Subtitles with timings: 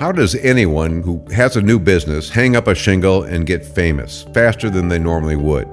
[0.00, 4.22] How does anyone who has a new business hang up a shingle and get famous
[4.32, 5.68] faster than they normally would?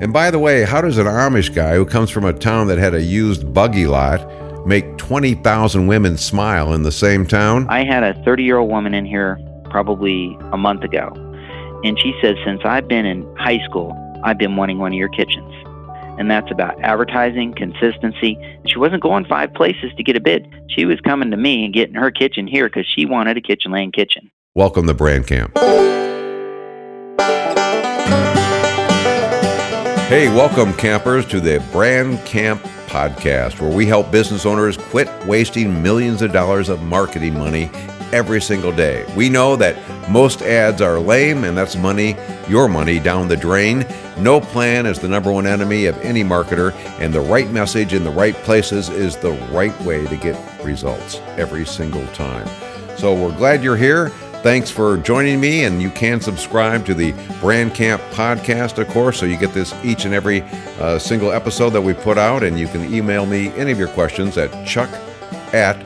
[0.00, 2.78] And by the way, how does an Amish guy who comes from a town that
[2.78, 4.26] had a used buggy lot
[4.66, 7.66] make 20,000 women smile in the same town?
[7.68, 11.12] I had a 30 year old woman in here probably a month ago,
[11.84, 13.92] and she said, Since I've been in high school,
[14.24, 15.52] I've been wanting one of your kitchens
[16.18, 18.38] and that's about advertising, consistency.
[18.66, 20.46] She wasn't going five places to get a bid.
[20.68, 23.72] She was coming to me and getting her kitchen here because she wanted a Kitchen
[23.72, 24.30] Land kitchen.
[24.54, 25.56] Welcome to Brand Camp.
[30.08, 35.82] Hey, welcome campers to the Brand Camp podcast, where we help business owners quit wasting
[35.82, 37.68] millions of dollars of marketing money
[38.12, 39.04] every single day.
[39.16, 39.76] We know that
[40.08, 42.16] most ads are lame, and that's money,
[42.48, 43.86] your money, down the drain.
[44.18, 48.04] No plan is the number one enemy of any marketer, and the right message in
[48.04, 52.48] the right places is the right way to get results every single time.
[52.96, 54.10] So we're glad you're here.
[54.42, 59.18] Thanks for joining me, and you can subscribe to the Brand Camp podcast, of course,
[59.18, 60.42] so you get this each and every
[60.78, 62.44] uh, single episode that we put out.
[62.44, 64.88] And you can email me any of your questions at chuck
[65.52, 65.76] at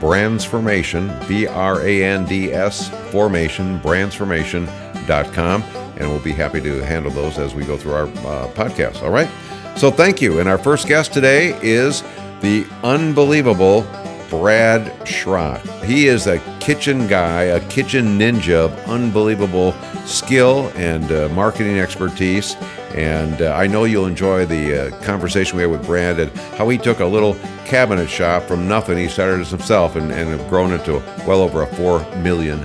[0.00, 5.62] brandsformation, B R A N D S formation, brandsformation.com.
[5.62, 9.02] And we'll be happy to handle those as we go through our uh, podcast.
[9.02, 9.28] All right.
[9.76, 10.40] So thank you.
[10.40, 12.02] And our first guest today is
[12.40, 13.82] the unbelievable
[14.28, 15.62] Brad Schrock.
[15.84, 19.72] He is a kitchen guy, a kitchen ninja of unbelievable
[20.04, 22.54] skill and uh, marketing expertise.
[22.94, 26.68] And uh, I know you'll enjoy the uh, conversation we had with Brad and how
[26.68, 28.98] he took a little cabinet shop from nothing.
[28.98, 32.60] He started it himself and, and have grown into well over a $4 million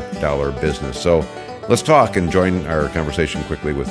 [0.59, 1.01] business.
[1.01, 1.25] So
[1.69, 3.87] let's talk and join our conversation quickly with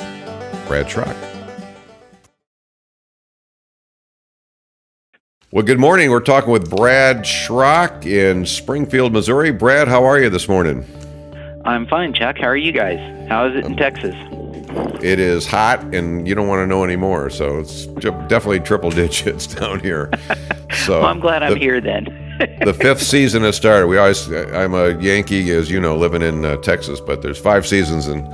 [0.67, 1.32] Brad Schrock.
[5.53, 6.09] Well, good morning.
[6.09, 9.51] We're talking with Brad Schrock in Springfield, Missouri.
[9.51, 10.83] Brad, how are you this morning?
[11.63, 12.39] I'm fine, Chuck.
[12.39, 12.97] How are you guys?
[13.29, 14.15] How is it in Texas?
[15.03, 17.29] It is hot, and you don't want to know anymore.
[17.29, 20.09] So it's definitely triple digits down here.
[20.73, 22.05] So well, I'm glad I'm here then.
[22.65, 23.85] the fifth season has started.
[23.85, 27.67] We always, I'm a Yankee, as you know, living in uh, Texas, but there's five
[27.67, 28.25] seasons in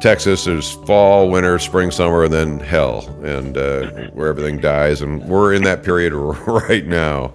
[0.00, 0.44] Texas.
[0.44, 5.02] There's fall, winter, spring, summer, and then hell, and uh, where everything dies.
[5.02, 6.12] And we're in that period
[6.46, 7.34] right now.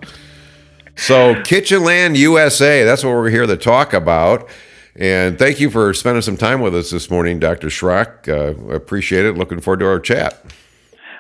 [0.96, 4.50] So, Kitchen Land USA, that's what we're here to talk about.
[4.96, 7.68] And thank you for spending some time with us this morning, Dr.
[7.68, 8.28] Schrock.
[8.28, 9.38] Uh, appreciate it.
[9.38, 10.44] Looking forward to our chat.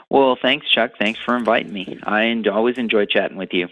[0.09, 0.91] Well, thanks, Chuck.
[1.00, 1.97] Thanks for inviting me.
[2.03, 3.68] I always enjoy chatting with you.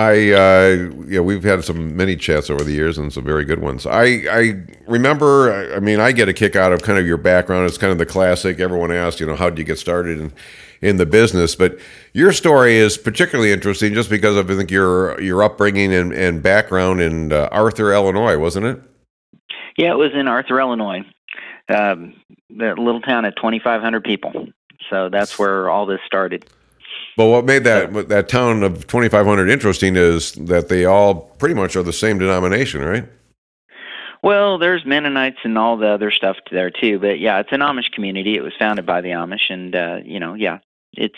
[0.00, 3.60] I, uh, yeah, we've had some many chats over the years and some very good
[3.60, 3.84] ones.
[3.86, 7.66] I, I remember, I mean, I get a kick out of kind of your background.
[7.66, 8.60] It's kind of the classic.
[8.60, 10.32] Everyone asks, you know, how did you get started in,
[10.80, 11.54] in the business?
[11.54, 11.78] But
[12.14, 16.42] your story is particularly interesting just because of, I think, your, your upbringing and, and
[16.42, 18.80] background in uh, Arthur, Illinois, wasn't it?
[19.76, 21.02] Yeah, it was in Arthur, Illinois,
[21.68, 22.14] um,
[22.56, 24.48] that little town of 2,500 people.
[24.88, 26.46] So that's where all this started.
[27.16, 31.76] But what made that that town of 2,500 interesting is that they all pretty much
[31.76, 33.08] are the same denomination, right?
[34.22, 37.90] Well, there's Mennonites and all the other stuff there too, but yeah, it's an Amish
[37.92, 38.36] community.
[38.36, 40.58] It was founded by the Amish, and uh, you know, yeah,
[40.92, 41.16] it's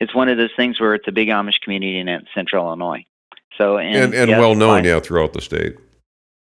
[0.00, 3.04] it's one of those things where it's a big Amish community in Central Illinois.
[3.58, 5.76] So and and, and yes, well known, yeah, throughout the state.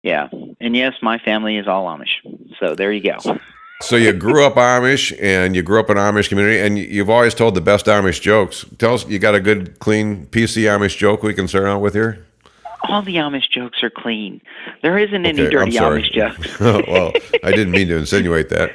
[0.03, 2.21] Yeah, and yes, my family is all Amish.
[2.59, 3.39] So there you go.
[3.81, 7.35] So you grew up Amish, and you grew up in Amish community, and you've always
[7.35, 8.65] told the best Amish jokes.
[8.79, 11.93] Tell us, you got a good, clean PC Amish joke we can start out with
[11.93, 12.25] here?
[12.89, 14.41] All the Amish jokes are clean.
[14.81, 16.57] There isn't any dirty Amish jokes.
[16.61, 17.11] oh, well,
[17.43, 18.71] I didn't mean to insinuate that.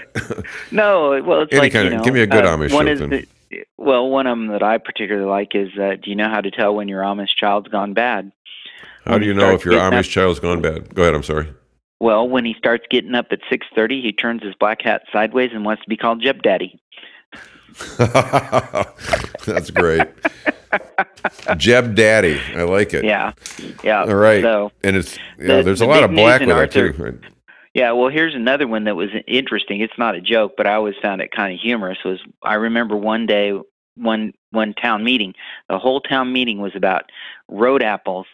[0.71, 2.73] no, well, it's any like kind you know, of, give me a good uh, Amish
[2.73, 3.13] one joke.
[3.13, 6.29] Is the, well, one of them that I particularly like is, uh, do you know
[6.29, 8.31] how to tell when your Amish child's gone bad?
[9.05, 10.95] How do you know if your Amish up, child's gone bad?
[10.95, 11.15] Go ahead.
[11.15, 11.53] I'm sorry.
[12.03, 15.65] Well, when he starts getting up at 6:30, he turns his black hat sideways and
[15.65, 16.77] wants to be called Jeb Daddy.
[19.47, 20.09] That's great.
[21.57, 22.41] Jeb Daddy.
[22.57, 23.05] I like it.
[23.05, 23.35] Yeah.
[23.85, 24.03] Yeah.
[24.03, 24.43] All right.
[24.43, 27.03] So, and it's yeah, the, there's a lot of black with Arthur, it too.
[27.05, 27.15] Right?
[27.73, 29.81] Yeah, well, here's another one that was interesting.
[29.81, 31.99] It's not a joke, but I always found it kind of humorous.
[32.05, 33.53] Was I remember one day,
[33.95, 35.35] one one town meeting.
[35.69, 37.05] The whole town meeting was about
[37.49, 38.27] road apples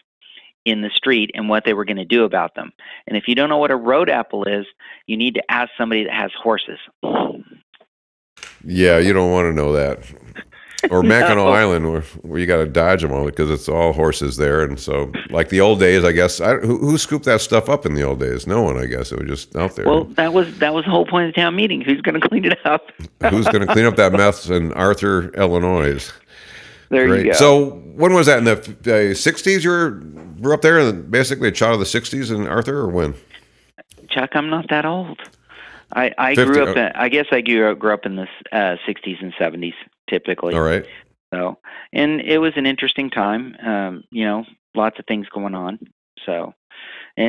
[0.69, 2.71] in the street and what they were going to do about them.
[3.07, 4.65] And if you don't know what a road apple is,
[5.07, 6.79] you need to ask somebody that has horses.
[8.63, 9.99] Yeah, you don't want to know that.
[10.91, 11.09] Or no.
[11.09, 14.61] Mackinac Island, where, where you got to dodge them all because it's all horses there,
[14.61, 16.39] and so like the old days, I guess.
[16.41, 18.47] I, who, who, scooped that stuff up in the old days?
[18.47, 19.11] No one, I guess.
[19.11, 19.85] It was just out there.
[19.85, 21.81] Well, that was that was the whole point of the town meeting.
[21.81, 22.91] Who's going to clean it up?
[23.29, 26.09] Who's going to clean up that mess in Arthur, Illinois?
[26.89, 27.25] There Great.
[27.25, 27.37] you go.
[27.37, 29.63] So when was that in the uh, '60s?
[29.63, 30.03] You were,
[30.39, 33.13] were up there, and basically a child of the '60s in Arthur, or when?
[34.09, 35.19] Chuck, I'm not that old.
[35.93, 36.75] I I 50, grew up.
[36.75, 39.73] uh, In, I guess I grew up, grew up in the uh, 60s and 70s
[40.09, 40.55] typically.
[40.55, 40.85] All right.
[41.33, 41.59] So,
[41.93, 43.55] and it was an interesting time.
[43.63, 45.79] Um, you know, lots of things going on.
[46.25, 46.53] So,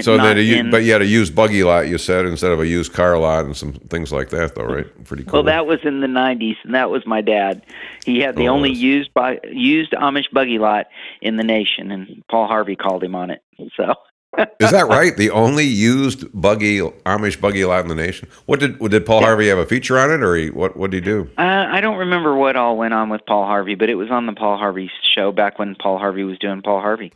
[0.00, 2.60] So then, you, in- but you had a used buggy lot, you said, instead of
[2.60, 5.04] a used car lot and some things like that, though, right?
[5.04, 5.32] Pretty cool.
[5.34, 7.62] well, that was in the 90s, and that was my dad.
[8.04, 8.78] He had the Oh, only yes.
[8.78, 10.86] used by used Amish buggy lot
[11.20, 13.42] in the nation, and Paul Harvey called him on it.
[13.76, 13.94] So.
[14.60, 15.16] Is that right?
[15.16, 18.28] The only used buggy Amish buggy lot in the nation.
[18.46, 19.26] What did did Paul Yeah.
[19.26, 20.76] Harvey have a feature on it, or he, what?
[20.76, 21.28] What did he do?
[21.36, 24.26] Uh, I don't remember what all went on with Paul Harvey, but it was on
[24.26, 27.12] the Paul Harvey show back when Paul Harvey was doing Paul Harvey.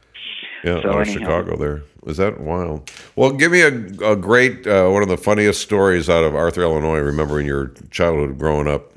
[0.65, 1.19] Yeah, So anyhow.
[1.19, 1.57] Chicago.
[1.57, 2.91] There was that wild.
[3.17, 6.63] Well, give me a, a great uh, one of the funniest stories out of Arthur,
[6.63, 7.01] Illinois.
[7.01, 8.93] Remembering your childhood growing up.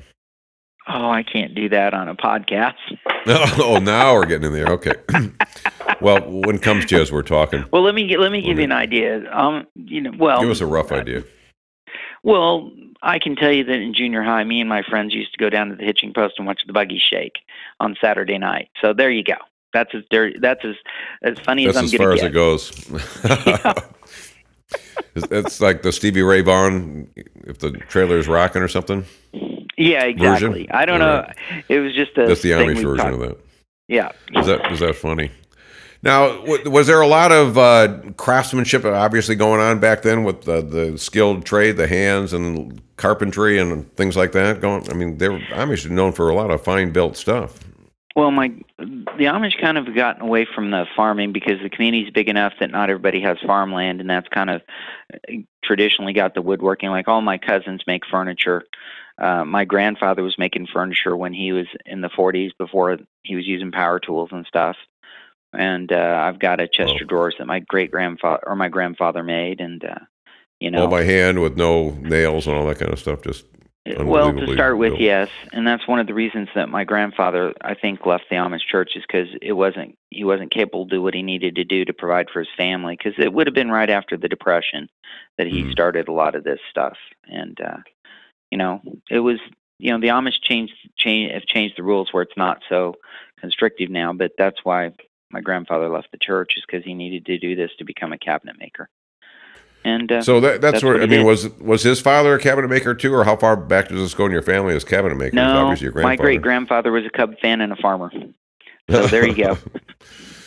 [0.90, 2.76] Oh, I can't do that on a podcast.
[3.26, 4.68] oh, now we're getting in there.
[4.68, 4.94] Okay.
[6.00, 8.56] well, when it comes to you as we're talking, Well, let me let me give
[8.56, 9.30] you an idea.
[9.30, 11.22] Um, you know, well, give us a rough idea.
[12.22, 12.72] Well,
[13.02, 15.50] I can tell you that in junior high, me and my friends used to go
[15.50, 17.34] down to the hitching post and watch the buggy shake
[17.78, 18.70] on Saturday night.
[18.80, 19.36] So there you go.
[19.78, 20.74] That's as dirty, that's as
[21.22, 22.00] as funny That's as I'm getting.
[22.00, 22.72] as far as it goes.
[25.14, 27.08] It's- like the Stevie Ray Vaughan,
[27.46, 29.04] if the trailer is rocking or something.
[29.76, 30.68] Yeah, exactly.
[30.72, 31.20] I don't know.
[31.20, 31.64] Right.
[31.68, 33.38] It was just a That's the Amish version talked- of that.
[33.86, 34.10] Yeah.
[34.34, 35.30] Is that is that funny?
[36.02, 40.60] Now, was there a lot of uh, craftsmanship obviously going on back then with the,
[40.62, 44.60] the skilled trade, the hands and carpentry and things like that?
[44.60, 47.58] Going, I mean, they were Amish known for a lot of fine built stuff.
[48.18, 48.48] Well, my
[48.78, 52.72] the Amish kind of gotten away from the farming because the community's big enough that
[52.72, 54.62] not everybody has farmland, and that's kind of
[55.14, 56.90] uh, traditionally got the woodworking.
[56.90, 58.64] Like all my cousins make furniture.
[59.18, 63.46] Uh, my grandfather was making furniture when he was in the 40s before he was
[63.46, 64.76] using power tools and stuff.
[65.52, 67.04] And uh, I've got a chest Oh.
[67.04, 69.94] drawers that my great grandfather or my grandfather made, and uh,
[70.58, 73.22] you know, All by hand with no nails and all that kind of stuff.
[73.22, 73.44] Just
[74.04, 75.00] well, to start with, built.
[75.00, 78.66] yes, and that's one of the reasons that my grandfather, I think, left the Amish
[78.70, 81.84] church is because it wasn't he wasn't capable to do what he needed to do
[81.84, 82.96] to provide for his family.
[82.96, 84.88] Because it would have been right after the depression
[85.36, 85.72] that he Mhm.
[85.72, 86.96] started a lot of this stuff,
[87.26, 87.78] and uh,
[88.50, 88.80] you know,
[89.10, 89.38] it was
[89.78, 92.94] you know the Amish changed change have changed the rules where it's not so
[93.40, 94.92] constrictive now, but that's why
[95.30, 98.18] my grandfather left the church is because he needed to do this to become a
[98.18, 98.88] cabinet maker.
[99.84, 101.24] And uh, so that, that's, that's where I mean did.
[101.24, 104.26] was was his father a cabinet maker too, or how far back does this go
[104.26, 105.34] in your family as cabinet makers?
[105.34, 108.10] no, my great grandfather was a Cub fan and a farmer.
[108.90, 109.58] So there you go.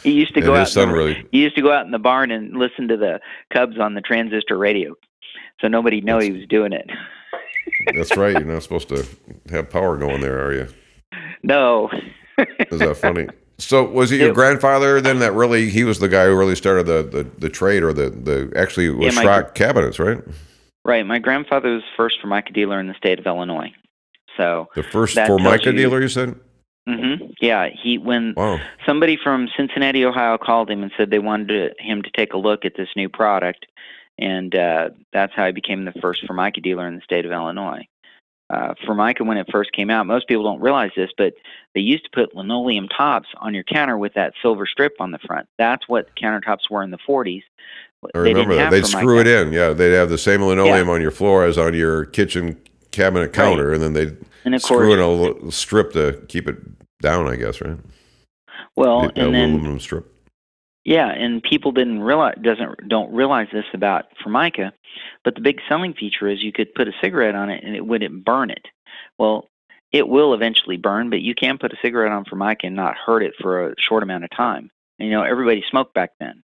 [0.01, 0.67] He used to and go out.
[0.67, 1.27] son the, really.
[1.31, 3.19] He used to go out in the barn and listen to the
[3.53, 4.95] Cubs on the transistor radio,
[5.59, 6.89] so nobody'd know he was doing it.
[7.95, 8.33] That's right.
[8.33, 9.05] You're not supposed to
[9.51, 10.67] have power going there, are you?
[11.43, 11.91] no.
[12.37, 13.27] Is that funny?
[13.61, 16.55] So was it your It- grandfather then that really he was the guy who really
[16.55, 20.19] started the the, the trade or the the actually was Yeah, Schrock cabinets, right?
[20.83, 21.05] right.
[21.05, 23.71] My grandfather was the first Formica dealer in the state of Illinois.
[24.37, 26.35] So, The first Formica you- dealer, you said?
[26.89, 27.25] Mm-hmm.
[27.39, 28.59] yeah, he when Wow.
[28.87, 32.37] somebody from Cincinnati, Ohio, called him and said they wanted to, him to take a
[32.37, 33.67] look at this new product,
[34.17, 37.85] and uh, that's how he became the first Formica dealer in the state of Illinois.
[38.51, 41.33] Uh, Formica, when it first came out, most people don't realize this, but
[41.73, 45.19] they used to put linoleum tops on your counter with that silver strip on the
[45.19, 45.47] front.
[45.57, 47.43] That's what countertops were in the 40s.
[48.03, 48.71] I They remember that.
[48.71, 49.53] They'd screw it in.
[49.53, 52.59] Yeah, they'd have the same linoleum on your floor as on your kitchen
[52.91, 56.49] cabinet counter, and then they'd And of screw course, in a little strip to keep
[56.49, 56.57] it
[57.01, 57.77] down, I guess, right?
[58.75, 60.10] well, and then aluminum strip.
[60.83, 64.73] Yeah, and people didn't realize doesn't don't realize this about Formica,
[65.23, 67.85] but the big selling feature is you could put a cigarette on it and it
[67.85, 68.65] wouldn't burn it.
[69.19, 69.47] Well,
[69.91, 73.21] it will eventually burn, but you can put a cigarette on Formica and not hurt
[73.21, 74.71] it for a short amount of time.
[74.99, 76.41] And, you know, everybody smoked back then.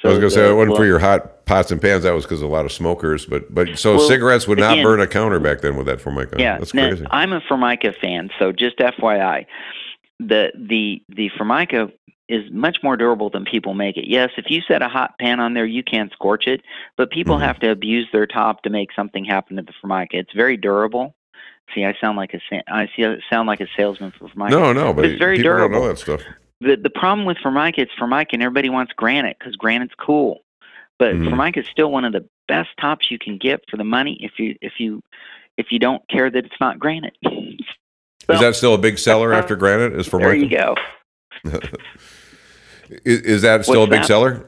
[0.00, 2.02] So I was going to say that wasn't for your hot pots and pans.
[2.02, 3.24] That was because a lot of smokers.
[3.26, 6.00] But but so Well, cigarettes would not again- burn a counter back then with that
[6.00, 6.36] Formica.
[6.38, 7.04] Yeah, that's crazy.
[7.10, 9.46] I'm a Formica fan, so just FYI,
[10.18, 11.88] the the the Formica
[12.32, 14.08] is much more durable than people make it.
[14.08, 16.62] Yes, if you set a hot pan on there, you can't scorch it,
[16.96, 17.42] but people Mhm.
[17.42, 20.16] have to abuse their top to make something happen to the Formica.
[20.16, 21.14] It's very durable.
[21.74, 24.50] See, I sound like a I see I sound like a salesman for Formica.
[24.50, 26.22] no, no, but it's very people don't know that stuff.
[26.60, 30.40] The the problem with Formica, it's Formica, and everybody wants granite because granite's cool.
[30.98, 31.28] But Mhm.
[31.28, 34.38] Formica is still one of the best tops you can get for the money if
[34.38, 35.02] you if you
[35.58, 37.16] if you don't care that it's not granite.
[38.28, 39.92] Is that still a big seller after granite?
[39.94, 40.30] Is formica?
[40.30, 40.74] there you go.
[43.04, 44.06] Is, is that still What's a big that?
[44.06, 44.46] seller?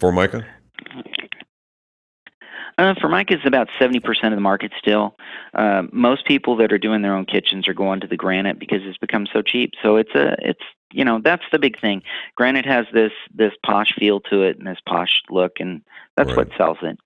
[0.00, 0.44] Formica?
[2.76, 5.14] Uh, Formica is about seventy percent of the market still.
[5.54, 8.80] Uh, most people that are doing their own kitchens are going to the granite because
[8.82, 9.72] it's become so cheap.
[9.80, 12.02] So it's a it's you know that's the big thing.
[12.34, 15.82] Granite has this this posh feel to it and this posh look, and
[16.16, 16.38] that's Right.
[16.38, 16.98] what sells it.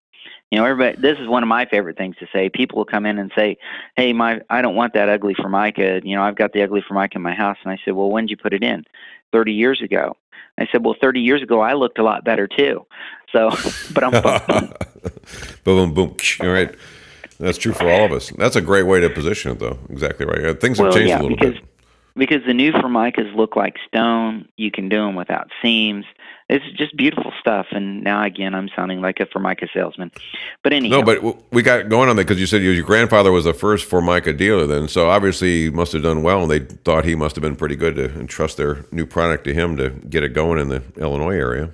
[0.50, 1.00] You know, everybody.
[1.00, 2.48] This is one of my favorite things to say.
[2.48, 3.58] People will come in and say,
[3.96, 6.00] "Hey, my, I don't want that ugly formica.
[6.02, 8.24] You know, I've got the ugly formica in my house." And I said, "Well, when
[8.24, 8.84] did you put it in?"
[9.30, 10.16] Thirty years ago.
[10.58, 12.86] I said, "Well, thirty years ago, I looked a lot better too."
[13.30, 13.50] So,
[13.92, 14.12] but I'm
[15.64, 16.16] boom, boom, boom.
[16.40, 16.74] All right,
[17.38, 18.30] that's true for all of us.
[18.30, 19.78] That's a great way to position it, though.
[19.90, 20.58] Exactly right.
[20.58, 21.64] Things have well, changed yeah, a little because, bit
[22.16, 24.48] because the new formicas look like stone.
[24.56, 26.04] You can do them without seams.
[26.48, 27.66] It's just beautiful stuff.
[27.72, 30.10] And now again, I'm sounding like a Formica salesman.
[30.62, 33.44] But anyhow, no, but we got going on that because you said your grandfather was
[33.44, 34.66] the first Formica dealer.
[34.66, 37.56] Then, so obviously he must have done well, and they thought he must have been
[37.56, 40.82] pretty good to entrust their new product to him to get it going in the
[40.96, 41.70] Illinois area.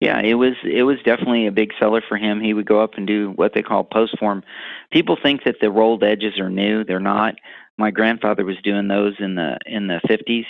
[0.00, 2.40] Yeah, it was it was definitely a big seller for him.
[2.40, 4.42] He would go up and do what they call post form.
[4.90, 6.84] People think that the rolled edges are new.
[6.84, 7.34] They're not.
[7.76, 10.46] My grandfather was doing those in the in the fifties,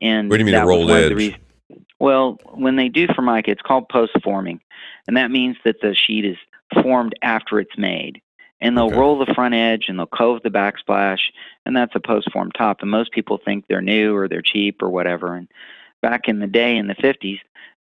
[0.00, 1.38] and what do you mean a rolled was one of edge?
[1.98, 4.60] Well, when they do formica, it's called post forming,
[5.06, 6.36] and that means that the sheet is
[6.82, 8.20] formed after it's made.
[8.58, 8.96] And they'll Okay.
[8.96, 11.20] roll the front edge and they'll cove the backsplash,
[11.66, 12.80] and that's a post form top.
[12.80, 15.34] And most people think they're new or they're cheap or whatever.
[15.34, 15.46] And
[16.00, 17.38] back in the day in the 50s,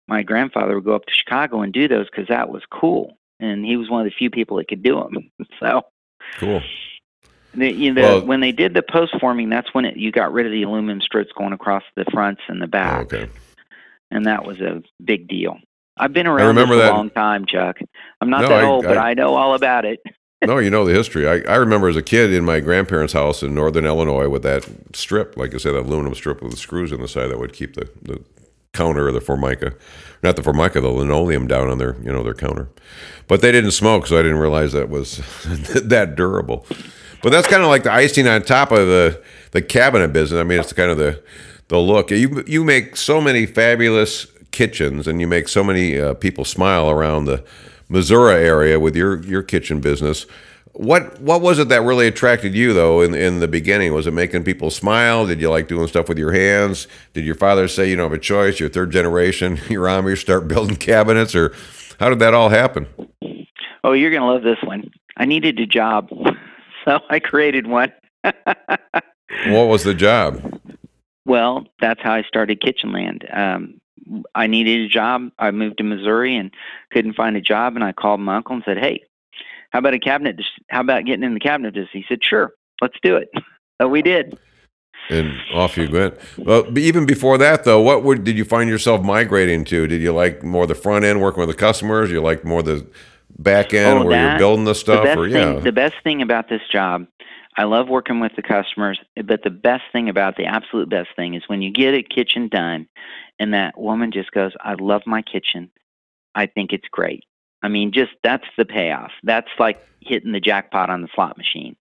[0.09, 3.17] my grandfather would go up to Chicago and do those because that was cool.
[3.39, 5.31] And he was one of the few people that could do them.
[5.61, 5.83] So,
[6.37, 6.61] Cool.
[7.53, 10.33] the, you know, Well- when they did the post forming, that's when it, you got
[10.33, 13.29] rid of the aluminum strips going across the fronts and the Oh, back okay.
[14.11, 15.57] And that was a big deal.
[15.97, 17.77] I've been around this a that- long time, Chuck.
[18.21, 19.99] I'm not No, that I- old, but I- I know all about it.
[20.45, 21.27] No, you know the history.
[21.27, 24.69] I, I remember as a kid in my grandparents' house in northern Illinois with that
[24.93, 27.53] strip, like I said, that aluminum strip with the screws in the side that would
[27.53, 28.23] keep the, the
[28.71, 29.73] counter or the formica,
[30.21, 32.69] not the formica, the linoleum down on their you know their counter.
[33.27, 35.17] But they didn't smoke, so I didn't realize that was
[35.73, 36.67] that durable.
[37.23, 39.19] But that's kind of like the icing on top of the
[39.53, 40.39] the cabinet business.
[40.39, 41.23] I mean, it's kind of the
[41.67, 42.11] the look.
[42.11, 46.89] You you make so many fabulous kitchens, and you make so many uh, people smile
[46.89, 47.43] around the
[47.89, 50.25] Missouri area with your your kitchen business.
[50.73, 53.93] What what was it that really attracted you though in in the beginning?
[53.93, 55.25] Was it making people smile?
[55.25, 56.87] Did you like doing stuff with your hands?
[57.13, 58.59] Did your father say you don't have a choice?
[58.59, 59.59] You're third generation.
[59.69, 60.19] You're Amish.
[60.19, 61.53] Start building cabinets, or
[61.99, 62.87] how did that all happen?
[63.83, 64.91] Oh, you're going to love this one.
[65.15, 66.09] I needed a job,
[66.85, 67.93] so I created one.
[69.47, 70.56] What was the job?
[71.27, 73.25] Well, that's how I started Kitchenland.
[73.37, 73.79] Um,
[74.33, 75.29] I needed a job.
[75.37, 76.51] I moved to Missouri and
[76.91, 79.03] couldn't find a job, and I called my uncle and said, "Hey,
[79.71, 80.37] how about a cabinet?
[80.37, 83.29] dis- How about getting in the cabinet business?" He said, "Sure, let's do it."
[83.79, 84.39] So we did.
[85.11, 86.15] And off you went.
[86.35, 89.85] Well, even before that, though, what would did you find yourself migrating to?
[89.85, 92.09] Did you like more the front end, working with the customers?
[92.09, 92.87] You like more the
[93.37, 95.01] back end, Oh, where you're building the stuff?
[95.03, 97.05] the best or thing, yeah, the best thing about this job,
[97.57, 98.99] I love working with the customers.
[99.25, 102.47] But the best thing about the absolute best thing is when you get a kitchen
[102.47, 102.87] done,
[103.39, 105.71] and that woman just goes, "I love my kitchen.
[106.35, 107.25] I think it's great."
[107.63, 109.11] I mean, just that's the payoff.
[109.23, 111.75] That's like hitting the jackpot on the slot machine.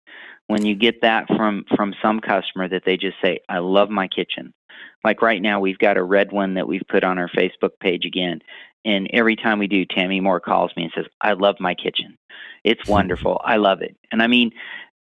[0.47, 4.07] When you get that from from some customer that they just say, "I love my
[4.07, 4.55] kitchen."
[5.03, 8.05] Like right now, we've got a red one that we've put on our Facebook page
[8.05, 8.41] again,
[8.85, 12.17] and every time we do, Tammy Moore calls me and says, "I love my kitchen.
[12.63, 13.41] It's wonderful.
[13.45, 14.53] I love it." And I mean,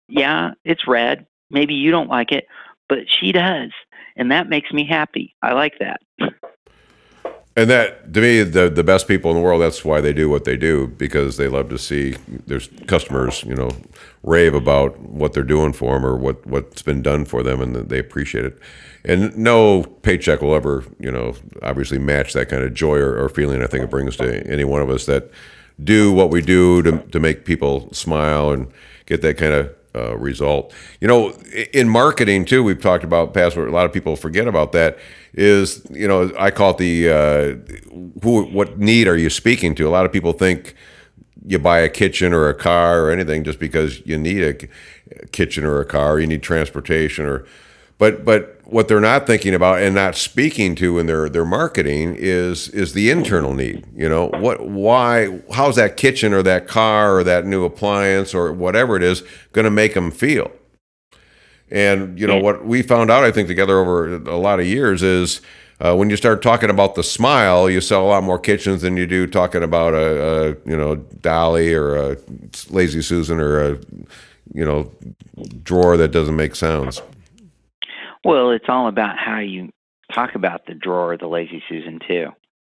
[0.10, 1.26] yeah, it's red.
[1.50, 2.48] Maybe you don't like it,
[2.88, 3.72] but she does,
[4.16, 5.36] and that makes me happy.
[5.42, 6.02] I like that.
[7.56, 9.62] and that to me, the the best people in the world.
[9.62, 12.12] That's why they do what they do because they love to see
[12.48, 13.72] their customers, you know,
[14.24, 17.76] rave about what they're doing for them or what what's been done for them, and
[17.76, 18.60] they appreciate it.
[19.06, 23.30] And no paycheck will ever, you know, obviously match that kind of joy or, or
[23.30, 23.64] feeling.
[23.64, 25.32] I think it brings to any one of us that
[25.84, 28.68] do what we do to to make people smile and
[29.06, 30.74] get that kind of uh, result.
[31.02, 31.32] You know,
[31.74, 33.56] in marketing too, we've talked about past.
[33.56, 34.98] Where a lot of people forget about that
[35.34, 38.44] is, you know, I call it the uh, who.
[38.46, 39.88] What need are you speaking to?
[39.88, 40.76] A lot of people think
[41.46, 45.64] you buy a kitchen or a car or anything just because you need a kitchen
[45.64, 47.46] or a car, you need transportation or
[48.00, 52.16] but but what they're not thinking about and not speaking to in their their marketing
[52.18, 53.86] is is the internal need.
[53.94, 58.52] You know, what why how's that kitchen or that car or that new appliance or
[58.54, 60.52] whatever it is going to make them feel?
[61.70, 65.04] And you know what we found out, I think, together over a lot of years
[65.04, 65.42] is
[65.82, 68.98] uh, when you start talking about the smile, you sell a lot more kitchens than
[68.98, 72.18] you do talking about a, a you know dolly or a
[72.70, 73.80] lazy Susan or a
[74.54, 74.90] you know
[75.64, 77.02] drawer that doesn't make sounds.
[78.24, 79.70] Well, it's all about how you
[80.14, 82.30] talk about the drawer the lazy Susan too.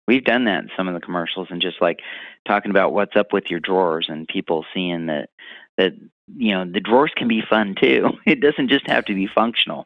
[0.07, 1.99] We've done that in some of the commercials and just like
[2.47, 5.29] talking about what's up with your drawers and people seeing that
[5.77, 5.93] that
[6.35, 8.09] you know the drawers can be fun too.
[8.25, 9.85] It doesn't just have to be functional.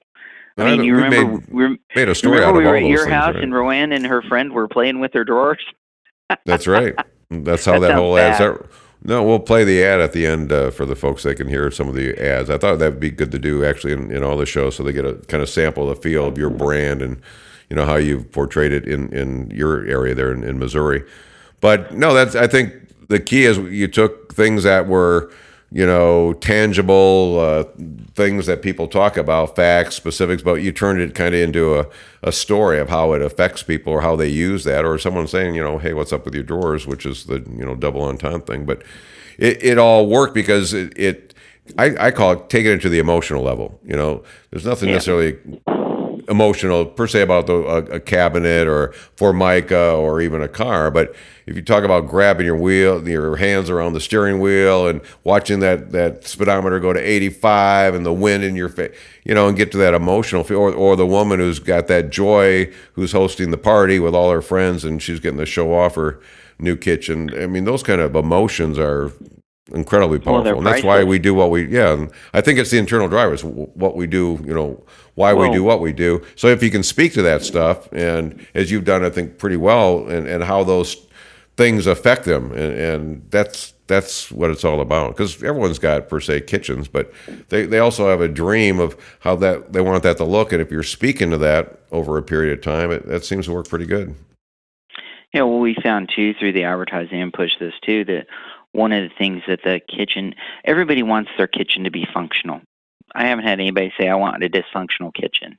[0.57, 2.99] I mean, you remember made, we made a story out of we were at your
[3.05, 3.43] things, house right?
[3.43, 5.63] and Rowan and her friend were playing with their drawers.
[6.45, 6.95] That's right.
[7.29, 8.37] That's how That that, whole ad.
[8.37, 8.51] bad.
[8.51, 8.69] Is that
[9.01, 11.71] No, we'll play the ad at the end uh, for the folks that can hear
[11.71, 12.49] some of the ads.
[12.49, 14.83] I thought that would be good to do actually in, in all the shows so
[14.83, 17.21] they get a kind of sample the feel of your brand and
[17.69, 21.03] you know how you've portrayed it in, in your area there in, in Missouri.
[21.61, 22.73] But no, that's I think
[23.07, 25.31] the key is you took things that were
[25.71, 27.63] you know, tangible uh,
[28.15, 31.87] things that people talk about, facts, specifics, but you turned it kind of into a,
[32.23, 35.53] a story of how it affects people or how they use that, or someone saying,
[35.53, 38.45] you know, hey, what's up with your drawers, which is the, you know, double entendre
[38.45, 38.65] thing.
[38.65, 38.83] But
[39.37, 41.33] it, it all worked because it, it
[41.77, 43.79] I, I, call it taking it to the emotional level.
[43.85, 44.95] You know, there's nothing yeah.
[44.95, 45.37] necessarily
[46.29, 50.91] emotional per se about the, a, a, cabinet or formica or even a car.
[50.91, 51.15] But
[51.47, 55.59] if you talk about grabbing your wheel, your hands around the steering wheel and watching
[55.61, 59.57] that, that speedometer go to 85 and the wind in your face, you know, and
[59.57, 63.49] get to that emotional feel, or, or the woman who's got that joy who's hosting
[63.49, 66.21] the party with all her friends and she's getting to show off her
[66.59, 67.31] new kitchen.
[67.41, 69.11] I mean, those kind of emotions are
[69.73, 70.43] incredibly powerful.
[70.43, 72.07] Well, and that's why we do what we, yeah.
[72.33, 74.83] I think it's the internal drivers, what we do, you know,
[75.19, 76.25] why well, we do what we do.
[76.37, 79.57] So if you can speak to that stuff, and as you've done, I think pretty
[79.57, 80.95] well, and, and how those
[81.57, 85.09] things affect them, and, and that's that's what it's all about.
[85.09, 87.11] Because everyone's got per se kitchens, but
[87.49, 90.61] they, they also have a dream of how that they want that to look, and
[90.61, 93.67] if you're speaking to that over a period of time, it, that seems to work
[93.67, 94.15] pretty good.
[95.33, 98.27] Yeah, well, we found too through the advertising and push this too that
[98.71, 100.33] one of the things that the kitchen
[100.63, 102.61] everybody wants their kitchen to be functional.
[103.15, 105.57] I haven't had anybody say I want a dysfunctional kitchen.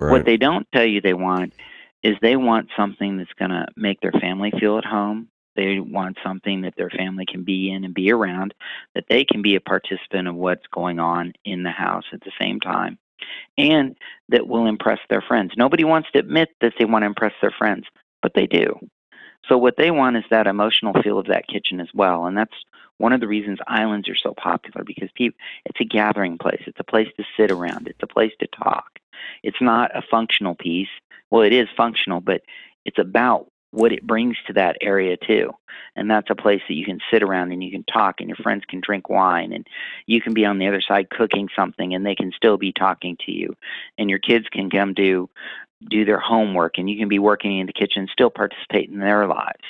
[0.00, 0.12] Right.
[0.12, 1.54] What they don't tell you they want
[2.02, 5.28] is they want something that's going to make their family feel at home.
[5.56, 8.54] They want something that their family can be in and be around,
[8.94, 12.32] that they can be a participant of what's going on in the house at the
[12.40, 12.98] same time,
[13.56, 13.96] and
[14.28, 15.52] that will impress their friends.
[15.56, 17.86] Nobody wants to admit that they want to impress their friends,
[18.20, 18.78] but they do.
[19.48, 22.64] So what they want is that emotional feel of that kitchen as well, and that's
[22.98, 26.62] one of the reasons islands are so popular because people it's a gathering place.
[26.66, 27.88] It's a place to sit around.
[27.88, 28.98] It's a place to talk.
[29.42, 30.88] It's not a functional piece.
[31.30, 32.42] Well, it is functional, but
[32.84, 35.52] it's about what it brings to that area too.
[35.96, 38.36] And that's a place that you can sit around and you can talk and your
[38.36, 39.66] friends can drink wine and
[40.06, 43.16] you can be on the other side cooking something and they can still be talking
[43.26, 43.54] to you.
[43.98, 45.28] And your kids can come do
[45.90, 49.26] do their homework and you can be working in the kitchen still participate in their
[49.26, 49.64] lives.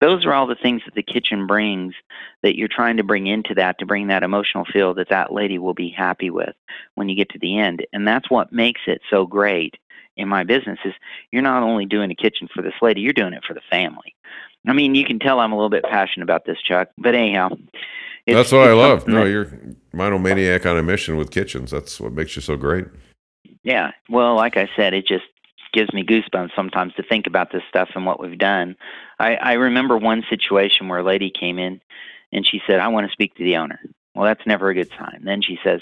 [0.00, 1.94] Those are all the things that the kitchen brings
[2.42, 5.58] that you're trying to bring into that to bring that emotional feel that that lady
[5.58, 6.54] will be happy with
[6.94, 7.86] when you get to the end.
[7.92, 9.76] And that's what makes it so great
[10.16, 10.92] in my business is
[11.30, 14.14] you're not only doing a kitchen for this lady you're doing it for the family.
[14.66, 17.48] I mean you can tell i'm a little bit passionate about this chuck but anyhow
[18.26, 19.08] that's what i love.
[19.08, 19.58] no that, you're
[19.92, 21.70] monomaniac on a mission with kitchens.
[21.70, 22.86] That's what makes you so great
[23.62, 25.24] yeah well like i said it just
[25.72, 28.76] gives me goosebumps sometimes to think about this stuff and what we've done.
[29.18, 31.80] I, I remember one situation where a lady came in
[32.32, 33.80] and she said, I want to speak to the owner.
[34.14, 35.22] Well, that's never a good sign.
[35.24, 35.80] Then she says,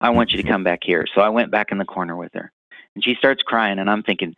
[0.00, 1.06] I want you to come back here.
[1.14, 2.50] So I went back in the corner with her.
[2.94, 4.34] And she starts crying, and I'm thinking,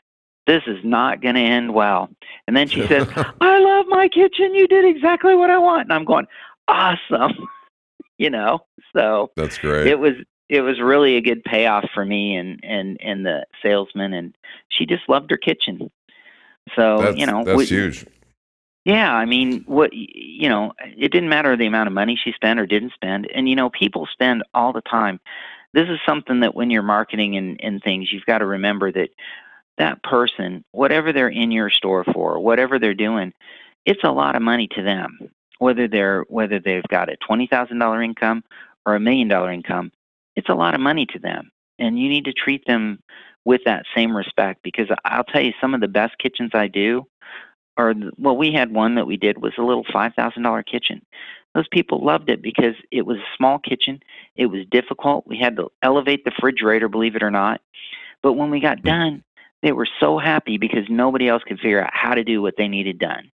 [0.46, 2.08] this is not going to end well.
[2.46, 3.08] And then she says,
[3.40, 4.54] I love my kitchen.
[4.54, 5.84] You did exactly what I want.
[5.84, 6.26] And I'm going,
[6.68, 7.48] awesome.
[8.18, 8.60] you know,
[8.94, 9.86] so that's great.
[9.86, 10.14] It was
[10.48, 14.36] it was really a good payoff for me and and and the salesman and
[14.68, 15.90] she just loved her kitchen.
[16.76, 18.06] So that's, you know that's we, huge.
[18.84, 22.60] Yeah i mean what you know it didn't matter the amount of money she spent
[22.60, 25.20] or didn't spend and you know people spend all the time.
[25.72, 29.10] This is something that when you're marketing and, and things you've got to remember that
[29.78, 33.32] that person whatever they're in your store for whatever they're doing
[33.84, 35.30] it's a lot of money to them.
[35.58, 38.44] Whether they're whether they've got a twenty thousand dollar income
[38.86, 39.92] or a million dollar income
[40.36, 41.50] it's a lot of money to them.
[41.78, 43.00] And you need to treat them
[43.44, 47.06] with that same respect because I'll tell you, some of the best kitchens I do
[47.76, 51.04] are, well, we had one that we did was a little $5,000 kitchen.
[51.54, 54.00] Those people loved it because it was a small kitchen.
[54.36, 55.26] It was difficult.
[55.26, 57.60] We had to elevate the refrigerator, believe it or not.
[58.22, 58.88] But when we got hmm.
[58.88, 59.24] done,
[59.62, 62.68] they were so happy because nobody else could figure out how to do what they
[62.68, 63.30] needed done.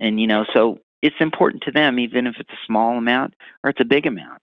[0.00, 3.70] And, you know, so it's important to them, even if it's a small amount or
[3.70, 4.40] it's a big amount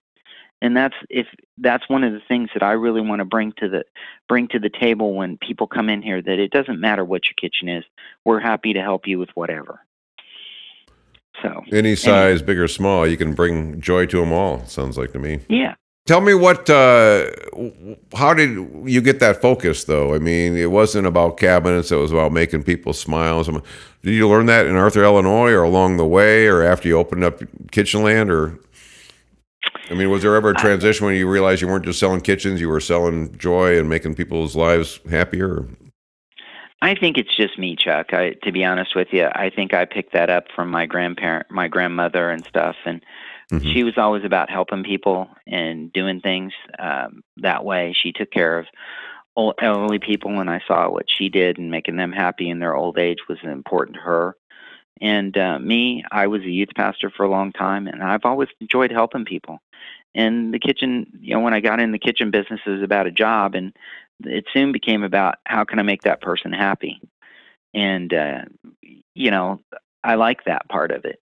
[0.62, 1.26] and that's if
[1.58, 3.84] that's one of the things that I really want to bring to the
[4.28, 7.34] bring to the table when people come in here that it doesn't matter what your
[7.34, 7.84] kitchen is
[8.24, 9.80] we're happy to help you with whatever.
[11.42, 15.12] So any size big or small you can bring joy to them all sounds like
[15.12, 15.40] to me.
[15.48, 15.74] Yeah.
[16.06, 17.30] Tell me what uh,
[18.14, 18.50] how did
[18.84, 20.14] you get that focus though?
[20.14, 23.42] I mean it wasn't about cabinets it was about making people smile.
[23.44, 23.62] Did
[24.14, 27.40] you learn that in arthur illinois or along the way or after you opened up
[27.72, 28.58] kitchenland or
[29.90, 32.60] I mean, was there ever a transition when you realized you weren't just selling kitchens,
[32.60, 35.66] you were selling joy and making people's lives happier?
[36.82, 38.12] I think it's just me, Chuck.
[38.12, 41.50] I, to be honest with you, I think I picked that up from my grandparent,
[41.50, 42.76] my grandmother, and stuff.
[42.84, 43.00] And
[43.50, 43.72] mm-hmm.
[43.72, 47.94] she was always about helping people and doing things um, that way.
[47.98, 48.66] She took care of
[49.36, 52.74] old, elderly people, and I saw what she did and making them happy in their
[52.74, 54.36] old age was important to her.
[55.00, 58.48] And uh, me, I was a youth pastor for a long time, and I've always
[58.60, 59.58] enjoyed helping people.
[60.14, 63.06] And the kitchen, you know, when I got in the kitchen business, it was about
[63.06, 63.76] a job, and
[64.24, 67.00] it soon became about how can I make that person happy.
[67.74, 68.42] And uh,
[69.14, 69.60] you know,
[70.02, 71.20] I like that part of it.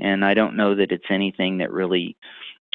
[0.00, 2.16] And I don't know that it's anything that really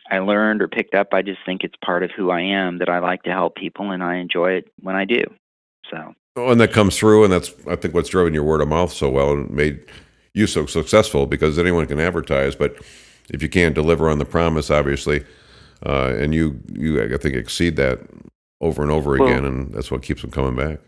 [0.09, 1.09] I learned or picked up.
[1.13, 3.91] I just think it's part of who I am that I like to help people,
[3.91, 5.23] and I enjoy it when I do.
[5.91, 6.15] So.
[6.35, 8.93] Oh, and that comes through, and that's I think what's driven your word of mouth
[8.93, 9.83] so well and made
[10.33, 12.77] you so successful because anyone can advertise, but
[13.29, 15.23] if you can't deliver on the promise, obviously,
[15.85, 17.99] uh, and you you I think exceed that
[18.61, 20.79] over and over well, again, and that's what keeps them coming back.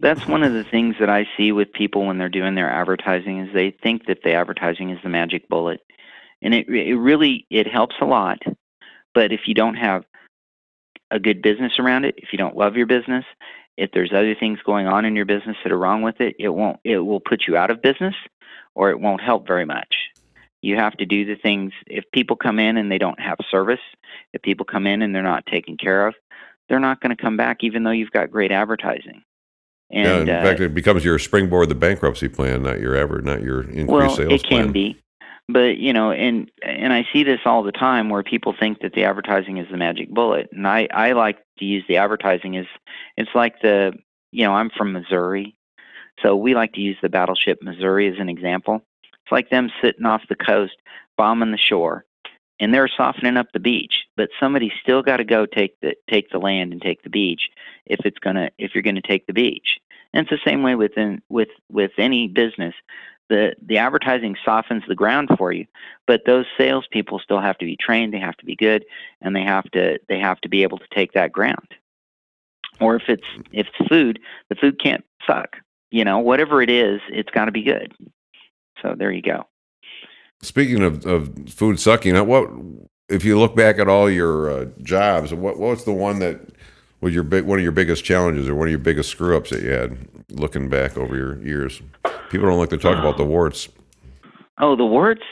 [0.00, 3.40] That's one of the things that I see with people when they're doing their advertising
[3.40, 5.80] is they think that the advertising is the magic bullet,
[6.42, 8.38] and it it really it helps a lot,
[9.14, 10.04] but if you don't have
[11.10, 13.24] a good business around it, if you don't love your business,
[13.78, 16.50] if there's other things going on in your business that are wrong with it, it
[16.50, 18.14] won't it will put you out of business
[18.78, 19.92] or it won't help very much.
[20.62, 21.72] You have to do the things.
[21.88, 23.80] If people come in and they don't have service,
[24.32, 26.14] if people come in and they're not taken care of,
[26.68, 29.22] they're not going to come back, even though you've got great advertising.
[29.90, 33.20] And, yeah, in uh, fact, it becomes your springboard, the bankruptcy plan, not your ever,
[33.20, 34.60] not your increased well, sales plan.
[34.60, 35.00] it can be,
[35.48, 38.92] but you know, and and I see this all the time where people think that
[38.92, 42.66] the advertising is the magic bullet, and I I like to use the advertising as
[43.16, 43.94] it's like the
[44.30, 45.56] you know I'm from Missouri,
[46.22, 48.82] so we like to use the battleship Missouri as an example.
[49.02, 50.76] It's like them sitting off the coast,
[51.16, 52.04] bombing the shore,
[52.60, 54.06] and they're softening up the beach.
[54.16, 57.50] But somebody's still got to go take the take the land and take the beach
[57.86, 59.78] if it's gonna if you're gonna take the beach.
[60.12, 62.74] And it's the same way within with with any business.
[63.28, 65.66] The the advertising softens the ground for you,
[66.06, 68.14] but those salespeople still have to be trained.
[68.14, 68.86] They have to be good,
[69.20, 71.74] and they have to they have to be able to take that ground.
[72.80, 75.58] Or if it's if it's food, the food can't suck.
[75.90, 77.94] You know, whatever it is, it's got to be good.
[78.82, 79.44] So there you go.
[80.42, 82.48] Speaking of, of food sucking, what
[83.08, 85.34] if you look back at all your uh, jobs?
[85.34, 86.40] What what's the one that
[87.00, 89.50] was your big one of your biggest challenges or one of your biggest screw ups
[89.50, 89.98] that you had
[90.30, 91.82] looking back over your years?
[92.30, 93.68] People don't like to talk about the warts.
[94.58, 95.22] Oh, the warts.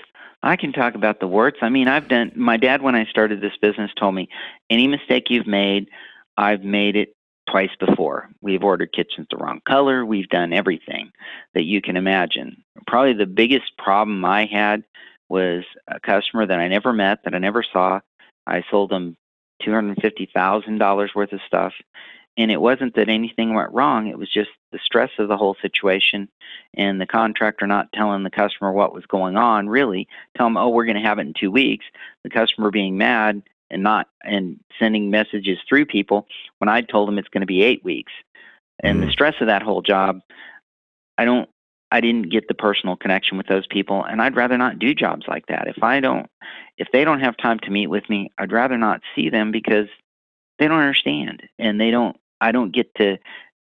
[0.42, 1.58] I can talk about the warts.
[1.62, 2.32] I mean, I've done.
[2.34, 4.28] My dad, when I started this business, told me
[4.70, 5.88] any mistake you've made,
[6.36, 7.15] I've made it
[7.50, 8.28] twice before.
[8.40, 10.04] We've ordered kitchens the wrong color.
[10.04, 11.12] We've done everything
[11.54, 12.62] that you can imagine.
[12.86, 14.84] Probably the biggest problem I had
[15.28, 18.00] was a customer that I never met, that I never saw.
[18.46, 19.16] I sold them
[19.62, 21.72] $250,000 worth of stuff.
[22.38, 25.56] And it wasn't that anything went wrong, it was just the stress of the whole
[25.62, 26.28] situation
[26.74, 30.06] and the contractor not telling the customer what was going on, really.
[30.36, 31.86] Tell them, oh, we're going to have it in two weeks.
[32.24, 36.26] The customer being mad and not and sending messages through people
[36.58, 38.12] when I told them it's going to be eight weeks.
[38.82, 39.06] And mm.
[39.06, 40.20] the stress of that whole job,
[41.18, 41.48] I don't
[41.90, 45.26] I didn't get the personal connection with those people and I'd rather not do jobs
[45.28, 45.68] like that.
[45.68, 46.28] If I don't
[46.78, 49.88] if they don't have time to meet with me, I'd rather not see them because
[50.58, 53.18] they don't understand and they don't I don't get to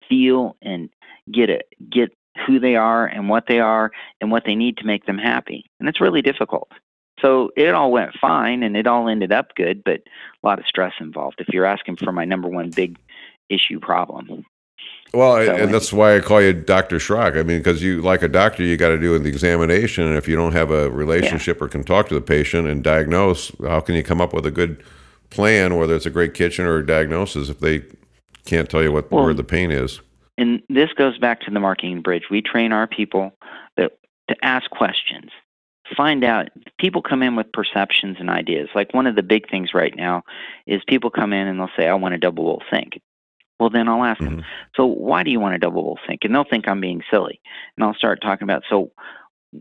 [0.08, 0.90] feel and
[1.30, 2.12] get it get
[2.46, 5.66] who they are and what they are and what they need to make them happy.
[5.78, 6.70] And it's really difficult.
[7.20, 10.02] So it all went fine and it all ended up good, but
[10.42, 12.98] a lot of stress involved if you're asking for my number one big
[13.48, 14.44] issue problem.
[15.12, 16.96] Well, so, and that's why I call you Dr.
[16.96, 17.38] Schrock.
[17.38, 20.04] I mean, because you, like a doctor, you got to do the examination.
[20.04, 21.64] And if you don't have a relationship yeah.
[21.64, 24.52] or can talk to the patient and diagnose, how can you come up with a
[24.52, 24.83] good
[25.30, 27.83] plan, whether it's a great kitchen or a diagnosis, if they
[28.46, 30.00] can't tell you what well, where the pain is?
[30.38, 32.24] And this goes back to the marketing bridge.
[32.30, 33.33] We train our people
[33.76, 35.30] that, to ask questions
[35.96, 36.48] find out
[36.79, 38.68] people come in with perceptions and ideas.
[38.74, 40.22] Like one of the big things right now
[40.66, 43.00] is people come in and they'll say i want a double bowl sink.
[43.59, 44.37] Well then i'll ask mm-hmm.
[44.37, 44.44] them
[44.76, 46.20] so why do you want a double bowl sink?
[46.24, 47.40] And they'll think i'm being silly.
[47.76, 48.92] And i'll start talking about so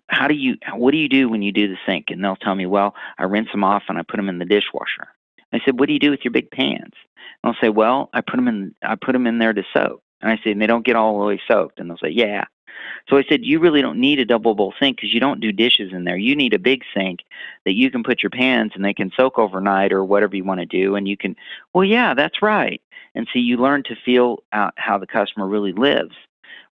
[0.08, 2.06] how do you what do you do when you do the sink?
[2.10, 4.46] And they'll tell me well i rinse them off and i put them in the
[4.46, 5.08] dishwasher.
[5.52, 6.94] I said what do you do with your big pans?
[7.44, 10.02] And i'll say well i put them in i put them in there to soak.
[10.22, 11.80] And i say and they don't get all the way soaked.
[11.80, 12.46] And they'll say yeah
[13.10, 15.52] so I said, you really don't need a double bowl sink because you don't do
[15.52, 16.18] dishes in there.
[16.18, 17.22] You need a big sink
[17.66, 20.60] that you can put your pans and they can soak overnight or whatever you want
[20.60, 20.96] to do.
[20.96, 21.36] And you can,
[21.74, 22.82] well, yeah, that's right.
[23.16, 26.16] And so you learn to feel out how the customer really lives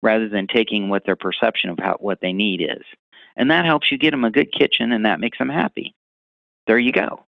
[0.02, 2.84] rather than taking what their perception of how, what they need is.
[3.36, 5.94] And that helps you get them a good kitchen and that makes them happy.
[6.66, 7.24] There you go.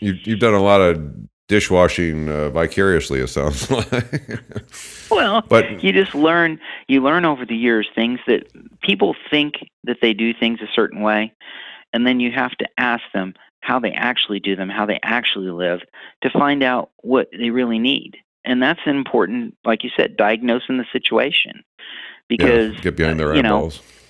[0.00, 0.96] You've, you've done a lot of
[1.48, 3.20] dishwashing uh, vicariously.
[3.20, 4.40] It sounds like.
[5.10, 6.60] well, but you just learn.
[6.88, 8.46] You learn over the years things that
[8.82, 9.54] people think
[9.84, 11.32] that they do things a certain way,
[11.92, 15.50] and then you have to ask them how they actually do them, how they actually
[15.50, 15.80] live,
[16.22, 18.16] to find out what they really need.
[18.44, 21.64] And that's important, like you said, diagnosing the situation.
[22.28, 23.76] Because yeah, get behind their eyeballs.
[23.76, 24.03] You know,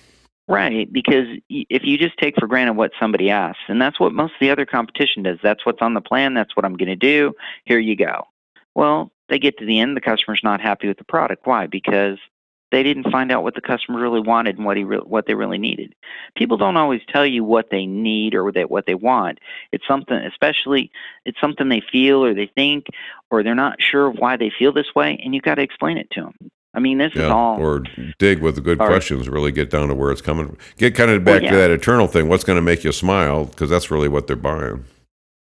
[0.47, 4.33] Right, because if you just take for granted what somebody asks, and that's what most
[4.33, 6.95] of the other competition does, that's what's on the plan, that's what I'm going to
[6.95, 8.27] do, here you go.
[8.75, 11.47] Well, they get to the end, the customer's not happy with the product.
[11.47, 11.65] Why?
[11.65, 12.19] Because
[12.71, 15.33] they didn't find out what the customer really wanted and what he re- what they
[15.33, 15.93] really needed.
[16.35, 19.39] People don't always tell you what they need or that what they want.
[19.71, 20.91] It's something, especially
[21.25, 22.87] it's something they feel or they think
[23.31, 26.09] or they're not sure why they feel this way, and you've got to explain it
[26.11, 26.51] to them.
[26.75, 27.59] I mean, this yeah, is all.
[27.59, 27.83] Or
[28.19, 30.47] dig with the good questions, really get down to where it's coming.
[30.47, 30.57] from.
[30.77, 31.51] Get kind of back well, yeah.
[31.51, 32.27] to that eternal thing.
[32.27, 33.45] What's going to make you smile?
[33.45, 34.83] Because that's really what they're buying,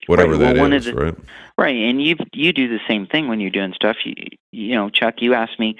[0.07, 0.55] whatever right.
[0.55, 1.15] well, that is, the, right?
[1.57, 3.97] Right, and you you do the same thing when you're doing stuff.
[4.03, 4.15] You
[4.51, 5.77] you know, Chuck, you asked me,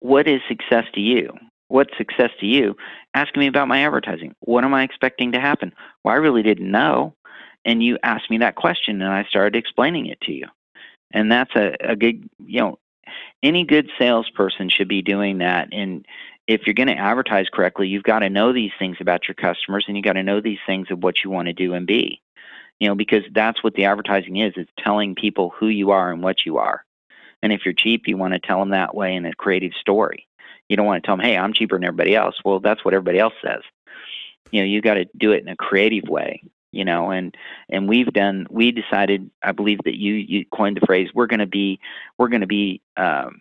[0.00, 1.32] what is success to you?
[1.68, 2.76] What's success to you?
[3.14, 4.34] Asking me about my advertising.
[4.40, 5.72] What am I expecting to happen?
[6.04, 7.14] Well, I really didn't know,
[7.64, 10.46] and you asked me that question, and I started explaining it to you.
[11.12, 12.78] And that's a, a good, you know,
[13.42, 15.68] any good salesperson should be doing that.
[15.72, 16.06] And
[16.46, 19.84] if you're going to advertise correctly, you've got to know these things about your customers
[19.86, 22.20] and you got to know these things of what you want to do and be.
[22.80, 24.54] You know, because that's what the advertising is.
[24.56, 26.84] It's telling people who you are and what you are.
[27.42, 30.26] And if you're cheap, you want to tell them that way in a creative story.
[30.68, 32.94] You don't want to tell them, "Hey, I'm cheaper than everybody else." Well, that's what
[32.94, 33.62] everybody else says.
[34.50, 37.36] You know, you got to do it in a creative way you know and
[37.68, 41.40] and we've done we decided i believe that you you coined the phrase we're going
[41.40, 41.78] to be
[42.18, 43.40] we're going to be um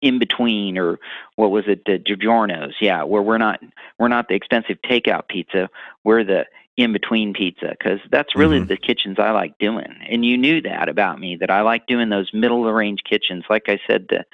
[0.00, 0.98] in between or
[1.36, 3.60] what was it the DiGiorno's yeah where we're not
[3.98, 5.70] we're not the expensive takeout pizza
[6.04, 6.44] we're the
[6.76, 8.68] in between pizza because that's really mm-hmm.
[8.68, 9.94] the kitchens I like doing.
[10.08, 13.02] And you knew that about me that I like doing those middle of the range
[13.08, 13.44] kitchens.
[13.50, 14.24] Like I said the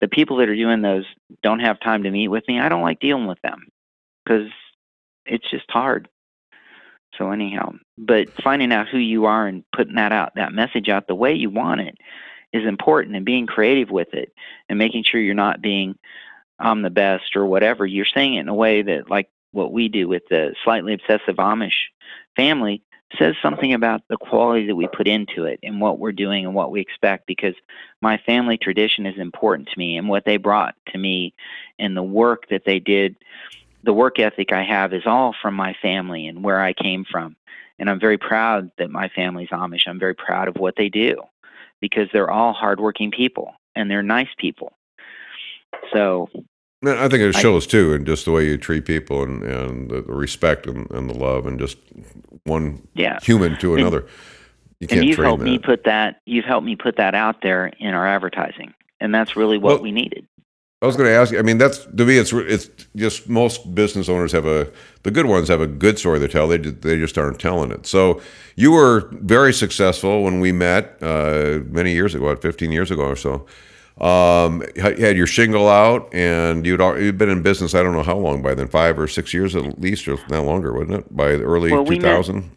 [0.00, 1.04] the people that are doing those
[1.42, 2.58] don't have time to meet with me.
[2.58, 3.68] I don't like dealing with them
[4.24, 4.48] because
[5.26, 6.08] it's just hard
[7.20, 11.06] so anyhow, but finding out who you are and putting that out, that message out
[11.06, 11.98] the way you want it
[12.52, 14.32] is important and being creative with it
[14.68, 15.96] and making sure you're not being
[16.58, 17.86] I'm the best or whatever.
[17.86, 21.36] You're saying it in a way that like what we do with the slightly obsessive
[21.36, 21.88] Amish
[22.36, 22.82] family
[23.18, 26.54] says something about the quality that we put into it and what we're doing and
[26.54, 27.54] what we expect because
[28.00, 31.34] my family tradition is important to me and what they brought to me
[31.78, 33.16] and the work that they did
[33.82, 37.36] the work ethic I have is all from my family and where I came from.
[37.78, 39.86] And I'm very proud that my family's Amish.
[39.86, 41.22] I'm very proud of what they do
[41.80, 44.72] because they're all hardworking people and they're nice people.
[45.92, 46.28] So
[46.84, 49.90] I think it shows I, too, and just the way you treat people and, and
[49.90, 51.78] the respect and, and the love and just
[52.44, 53.18] one yeah.
[53.22, 54.06] human to another.
[54.80, 55.50] You and you've helped that.
[55.50, 56.20] me put that.
[56.24, 59.82] You've helped me put that out there in our advertising, and that's really what well,
[59.82, 60.26] we needed.
[60.82, 61.38] I was going to ask you.
[61.38, 62.16] I mean, that's to me.
[62.16, 64.70] It's it's just most business owners have a
[65.02, 66.48] the good ones have a good story to tell.
[66.48, 67.86] They they just aren't telling it.
[67.86, 68.20] So
[68.56, 73.02] you were very successful when we met uh, many years ago, what, fifteen years ago
[73.02, 73.46] or so.
[74.00, 77.74] Um, you had your shingle out, and you'd you'd been in business.
[77.74, 80.46] I don't know how long by then, five or six years at least, or not
[80.46, 81.14] longer, wasn't it?
[81.14, 82.56] By the early well, two thousand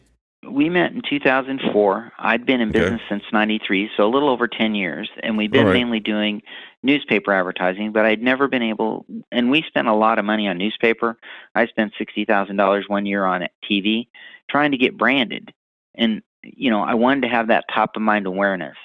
[0.53, 2.12] we met in 2004.
[2.19, 2.79] I'd been in okay.
[2.79, 5.73] business since 93, so a little over 10 years, and we've been right.
[5.73, 6.41] mainly doing
[6.84, 10.58] newspaper advertising, but I'd never been able and we spent a lot of money on
[10.58, 11.17] newspaper.
[11.56, 14.08] I spent $60,000 one year on TV
[14.50, 15.54] trying to get branded.
[15.96, 18.76] And you know, I wanted to have that top of mind awareness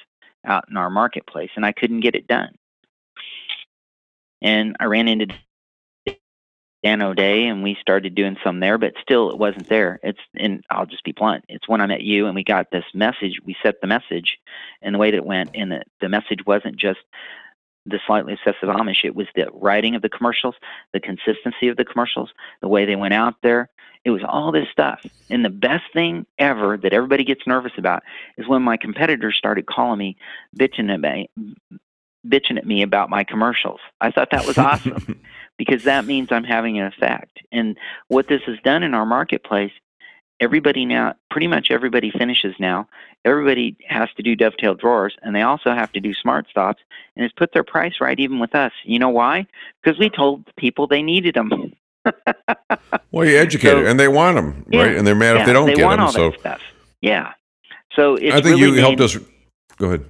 [0.44, 2.54] out in our marketplace and I couldn't get it done.
[4.40, 5.34] And I ran into
[6.84, 9.98] Dan O'Day, and we started doing some there, but still it wasn't there.
[10.04, 11.44] It's and I'll just be blunt.
[11.48, 13.40] It's when I met you and we got this message.
[13.44, 14.38] We set the message,
[14.80, 17.00] and the way that it went, and the, the message wasn't just
[17.88, 19.04] the slightly obsessive Amish.
[19.04, 20.54] It was the writing of the commercials,
[20.92, 23.68] the consistency of the commercials, the way they went out there.
[24.04, 25.04] It was all this stuff.
[25.28, 28.02] And the best thing ever that everybody gets nervous about
[28.36, 30.16] is when my competitors started calling me
[30.56, 31.28] bitching at me,
[32.26, 33.80] bitching at me about my commercials.
[34.00, 35.20] I thought that was awesome
[35.56, 37.40] because that means I'm having an effect.
[37.52, 37.76] And
[38.08, 39.72] what this has done in our marketplace,
[40.40, 42.88] everybody now, pretty much everybody finishes now.
[43.24, 46.82] Everybody has to do dovetail drawers, and they also have to do smart stops,
[47.16, 48.72] and it's put their price right even with us.
[48.84, 49.46] You know why?
[49.82, 51.72] Because we told people they needed them.
[53.10, 54.96] well, you educated, so, and they want them, right?
[54.96, 56.06] And they're mad yeah, if they don't they get want them.
[56.06, 56.62] All so, that stuff.
[57.00, 57.32] yeah.
[57.94, 59.18] So I think really you made, helped us.
[59.76, 60.04] Go ahead.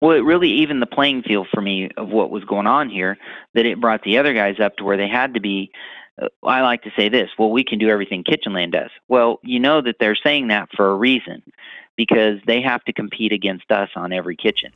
[0.00, 3.16] Well, it really evened the playing field for me of what was going on here.
[3.54, 5.72] That it brought the other guys up to where they had to be.
[6.20, 7.30] Uh, I like to say this.
[7.38, 8.90] Well, we can do everything Kitchenland does.
[9.08, 11.42] Well, you know that they're saying that for a reason,
[11.96, 14.72] because they have to compete against us on every kitchen.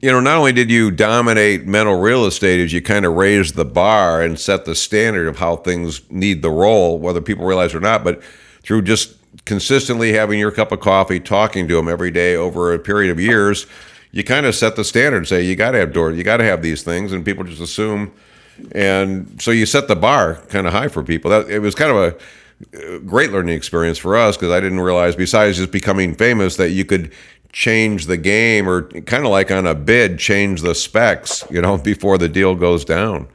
[0.00, 3.54] You know, not only did you dominate mental real estate as you kind of raised
[3.54, 7.74] the bar and set the standard of how things need the role, whether people realize
[7.74, 8.22] or not, but
[8.62, 12.78] through just consistently having your cup of coffee, talking to them every day over a
[12.78, 13.66] period of years,
[14.10, 15.28] you kind of set the standard.
[15.28, 17.60] Say you got to have doors, you got to have these things, and people just
[17.60, 18.10] assume.
[18.72, 21.30] And so you set the bar kind of high for people.
[21.30, 25.16] That it was kind of a great learning experience for us because I didn't realize,
[25.16, 27.12] besides just becoming famous, that you could
[27.52, 31.78] change the game or kind of like on a bid, change the specs, you know,
[31.84, 33.28] before the deal goes down.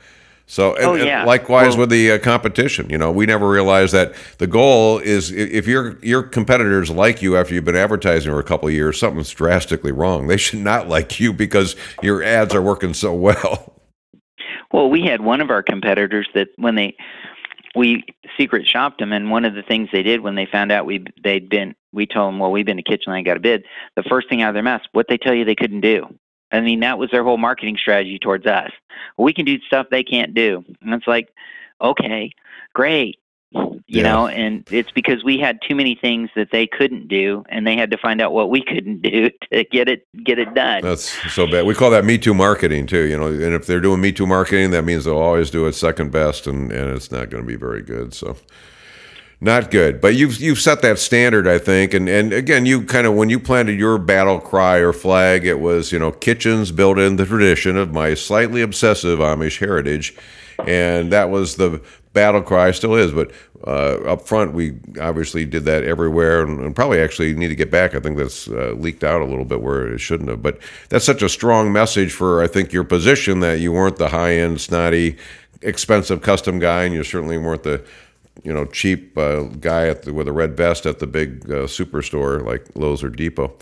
[0.45, 1.25] So, and, oh, yeah.
[1.25, 5.31] likewise well, with the uh, competition, you know, we never realized that the goal is
[5.31, 8.97] if your your competitors like you after you've been advertising for a couple of years,
[8.97, 10.25] something's drastically wrong.
[10.25, 13.73] They should not like you because your ads are working so well.
[14.71, 16.95] Well, we had one of our competitors that when they
[17.75, 18.03] we
[18.37, 21.05] secret shopped them, and one of the things they did when they found out we
[21.23, 23.65] they'd been, we told them, well, we've been to Kitchen Land, got a bid.
[23.95, 26.07] The first thing out of their mouth, what they tell you they couldn't do.
[26.51, 28.71] I mean, that was their whole marketing strategy towards us.
[29.17, 31.29] We can do stuff they can't do, and it's like,
[31.81, 32.31] okay,
[32.73, 33.19] great
[33.53, 34.03] you yeah.
[34.03, 37.75] know and it's because we had too many things that they couldn't do and they
[37.75, 40.81] had to find out what we couldn't do to get it get it done.
[40.83, 41.65] That's so bad.
[41.65, 44.27] We call that me too marketing too you know and if they're doing me too
[44.27, 47.47] marketing that means they'll always do it second best and and it's not going to
[47.47, 48.35] be very good so.
[49.41, 53.07] Not good but you've you've set that standard i think and and again you kind
[53.07, 56.99] of when you planted your battle cry or flag it was you know kitchens built
[56.99, 60.13] in the tradition of my slightly obsessive amish heritage
[60.67, 61.81] and that was the
[62.13, 63.31] battle cry still is but
[63.67, 67.69] uh, up front we obviously did that everywhere and, and, probably actually need to get
[67.69, 67.93] back.
[67.93, 70.41] I think that's uh, leaked out a little bit where it shouldn't have.
[70.41, 74.09] But that's such a strong message for i think your position that you weren't the
[74.09, 75.17] high end snotty
[75.61, 77.83] expensive custom guy and you certainly weren't the
[78.43, 82.43] you know cheap uh, guy the, with a red vest at the big uh, superstore
[82.45, 83.53] like lowes or depot.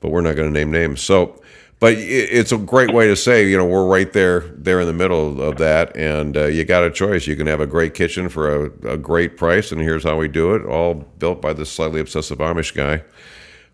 [0.00, 1.00] But we're not going to name names.
[1.00, 1.40] So
[1.82, 4.92] but it's a great way to say, you know, we're right there, there in the
[4.92, 7.26] middle of that, and uh, you got a choice.
[7.26, 10.28] You can have a great kitchen for a, a, great price, and here's how we
[10.28, 13.02] do it, all built by this slightly obsessive Amish guy,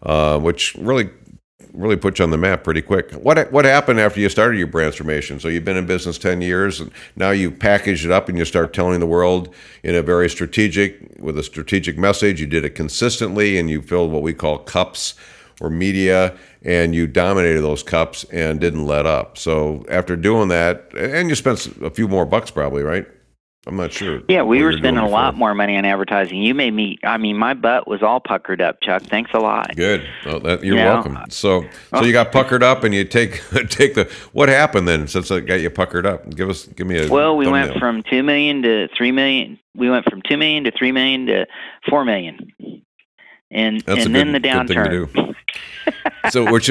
[0.04, 1.10] uh, which really,
[1.74, 3.12] really puts you on the map pretty quick.
[3.12, 5.38] What what happened after you started your transformation?
[5.38, 8.46] So you've been in business ten years, and now you package it up and you
[8.46, 12.40] start telling the world in a very strategic, with a strategic message.
[12.40, 15.14] You did it consistently, and you filled what we call cups
[15.60, 19.38] or media and you dominated those cups and didn't let up.
[19.38, 23.06] So after doing that, and you spent a few more bucks probably, right?
[23.68, 24.22] I'm not sure.
[24.28, 26.40] Yeah, we were spending a lot more money on advertising.
[26.40, 26.96] You made me.
[27.04, 29.02] I mean, my butt was all puckered up, Chuck.
[29.02, 29.76] Thanks a lot.
[29.76, 30.08] Good.
[30.24, 31.18] Well, that, you're you know, welcome.
[31.28, 34.10] So, so you got puckered up, and you take take the.
[34.32, 35.06] What happened then?
[35.06, 37.10] Since I got you puckered up, give us give me a.
[37.10, 37.68] Well, we thumbnail.
[37.68, 39.58] went from two million to three million.
[39.74, 41.46] We went from two million to three million to
[41.90, 42.50] four million,
[43.50, 45.34] and That's and then good, the downturn.
[46.30, 46.66] so which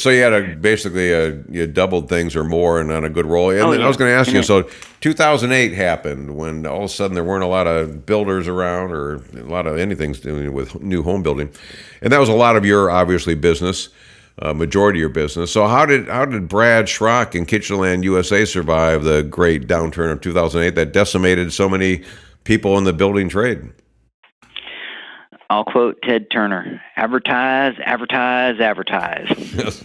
[0.00, 3.26] so you had a basically a, you doubled things or more and on a good
[3.26, 3.50] roll.
[3.50, 3.84] And oh, then yeah.
[3.84, 4.42] I was going to ask you.
[4.42, 4.62] So
[5.00, 9.16] 2008 happened when all of a sudden there weren't a lot of builders around or
[9.34, 11.50] a lot of anything doing with new home building,
[12.00, 13.88] and that was a lot of your obviously business.
[14.38, 15.52] Uh, majority of your business.
[15.52, 20.10] So how did how did Brad Schrock and Kitchen Land USA survive the great downturn
[20.10, 22.02] of 2008 that decimated so many
[22.42, 23.70] people in the building trade?
[25.52, 29.84] I'll quote Ted Turner advertise, advertise, advertise.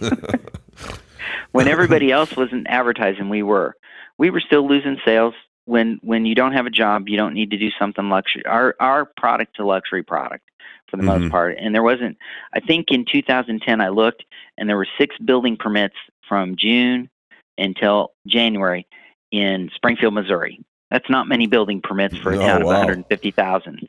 [1.52, 3.76] when everybody else wasn't advertising, we were.
[4.16, 5.34] We were still losing sales.
[5.66, 8.46] When when you don't have a job, you don't need to do something luxury.
[8.46, 10.48] Our our product a luxury product
[10.90, 11.24] for the mm-hmm.
[11.24, 11.58] most part.
[11.58, 12.16] And there wasn't
[12.54, 14.24] I think in 2010 I looked
[14.56, 17.10] and there were six building permits from June
[17.58, 18.86] until January
[19.30, 20.64] in Springfield, Missouri.
[20.90, 22.70] That's not many building permits for a oh, town wow.
[22.70, 23.86] of 150,000.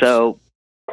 [0.00, 0.40] So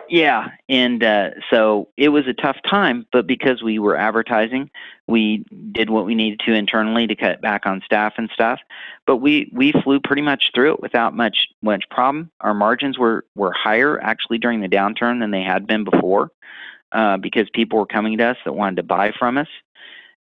[0.10, 4.70] yeah, and uh, so it was a tough time, but because we were advertising,
[5.08, 8.60] we did what we needed to internally to cut back on staff and stuff.
[9.08, 12.32] But we we flew pretty much through it without much much problem.
[12.42, 16.32] Our margins were were higher actually during the downturn than they had been before,
[16.92, 19.50] uh, because people were coming to us that wanted to buy from us,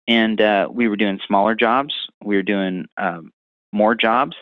[0.08, 1.94] and uh, we were doing smaller jobs.
[2.24, 3.32] We were doing um,
[3.72, 4.36] more jobs,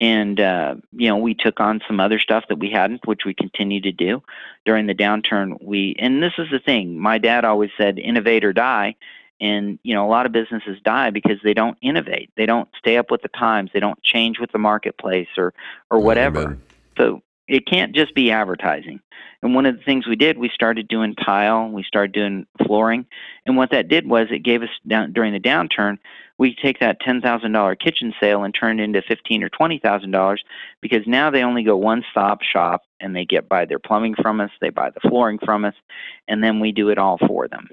[0.00, 3.34] and uh, you know we took on some other stuff that we hadn't which we
[3.34, 4.22] continue to do.
[4.64, 8.52] During the downturn we and this is the thing my dad always said innovate or
[8.52, 8.96] die.
[9.40, 12.30] And you know a lot of businesses die because they don't innovate.
[12.36, 13.70] They don't stay up with the times.
[13.72, 15.54] They don't change with the marketplace or
[15.90, 16.58] or whatever.
[16.98, 19.00] So it can't just be advertising.
[19.42, 21.68] And one of the things we did we started doing tile.
[21.68, 23.06] We started doing flooring.
[23.46, 25.98] And what that did was it gave us down during the downturn
[26.40, 30.38] we take that $10,000 kitchen sale and turn it into 15 or $20,000
[30.80, 34.40] because now they only go one stop shop and they get buy their plumbing from
[34.40, 35.74] us, they buy the flooring from us,
[36.28, 37.68] and then we do it all for them.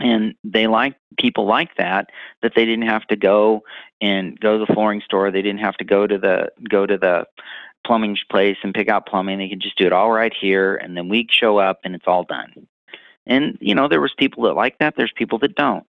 [0.00, 2.08] And they like people like that
[2.40, 3.60] that they didn't have to go
[4.00, 5.30] and go to the flooring store.
[5.30, 7.26] They didn't have to go to the go to the
[7.86, 9.36] plumbing place and pick out plumbing.
[9.36, 12.06] They could just do it all right here, and then we show up and it's
[12.06, 12.66] all done.
[13.26, 14.94] And you know, there was people that like that.
[14.96, 15.86] There's people that don't.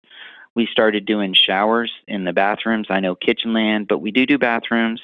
[0.55, 2.87] We started doing showers in the bathrooms.
[2.89, 5.01] I know Kitchen Land, but we do do bathrooms,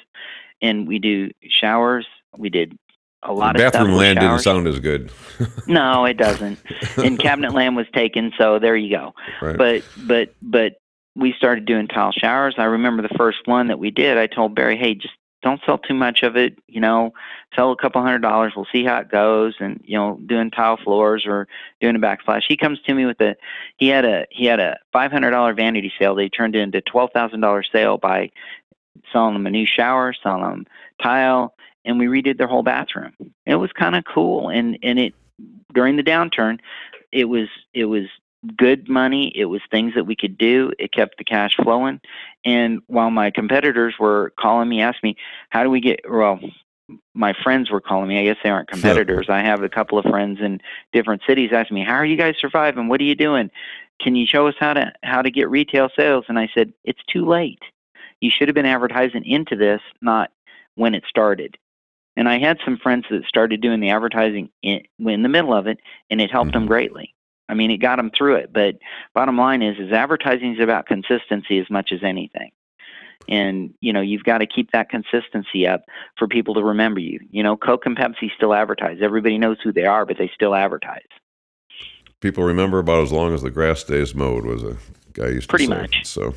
[0.62, 2.06] and we do showers.
[2.38, 2.78] We did
[3.24, 5.12] a lot of bathroom land didn't sound as good.
[5.68, 6.60] no, it doesn't.
[6.98, 9.14] and cabinet land was taken, so there you go.
[9.42, 9.58] Right.
[9.58, 10.74] But but but
[11.16, 12.56] we started doing tile showers.
[12.58, 14.18] I remember the first one that we did.
[14.18, 16.58] I told Barry, "Hey, just don't sell too much of it.
[16.68, 17.14] You know,
[17.56, 18.54] sell a couple hundred dollars.
[18.56, 21.48] We'll see how it goes." And you know, doing tile floors or
[21.82, 22.44] doing a backsplash.
[22.48, 23.36] He comes to me with a
[23.78, 26.16] he had a he had a five hundred dollar vanity sale.
[26.16, 28.32] They turned it into twelve thousand dollar sale by
[29.12, 30.66] selling them a new shower, selling them
[31.02, 31.54] tile,
[31.86, 33.14] and we redid their whole bathroom.
[33.46, 35.14] It was kind of cool, and and it
[35.74, 36.60] during the downturn,
[37.12, 38.06] it was it was
[38.58, 39.32] good money.
[39.36, 40.72] It was things that we could do.
[40.80, 42.00] It kept the cash flowing.
[42.46, 45.16] And while my competitors were calling me, asking me,
[45.50, 46.40] how do we get, well,
[47.14, 48.20] my friends were calling me.
[48.20, 49.28] I guess they aren't competitors.
[49.30, 50.60] I have a couple of friends in
[50.94, 52.88] different cities asking me, "How are you guys surviving?
[52.88, 53.52] What are you doing?
[54.02, 57.04] Can you show us how to how to get retail sales?" And I said, "It's
[57.08, 57.62] too late.
[58.22, 60.32] You should have been advertising into this, not
[60.76, 61.58] when it started."
[62.16, 65.68] And I had some friends that started doing the advertising in, in the middle of
[65.68, 65.80] it,
[66.10, 66.70] and it helped them Mhm.
[66.70, 67.14] greatly.
[67.50, 68.54] I mean, it got them through it.
[68.54, 68.76] But
[69.14, 72.52] bottom line is, is advertising is about consistency as much as anything.
[73.28, 75.84] And you know, you've got to keep that consistency up
[76.18, 77.20] for people to remember you.
[77.32, 79.00] You know, Coke and Pepsi still advertise.
[79.02, 81.02] Everybody knows who they are, but they still advertise.
[82.22, 84.78] People remember about as long as the grass stays mowed was a
[85.14, 85.82] guy used Pretty to say.
[85.82, 86.06] much.
[86.06, 86.34] So,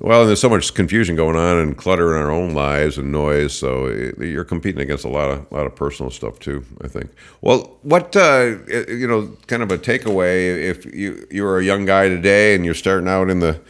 [0.00, 3.12] well, and there's so much confusion going on and clutter in our own lives and
[3.12, 3.52] noise.
[3.52, 3.88] So
[4.18, 6.64] you're competing against a lot of lot of personal stuff too.
[6.82, 7.10] I think.
[7.42, 8.56] Well, what uh,
[8.88, 12.64] you know, kind of a takeaway if you you were a young guy today and
[12.64, 13.60] you're starting out in the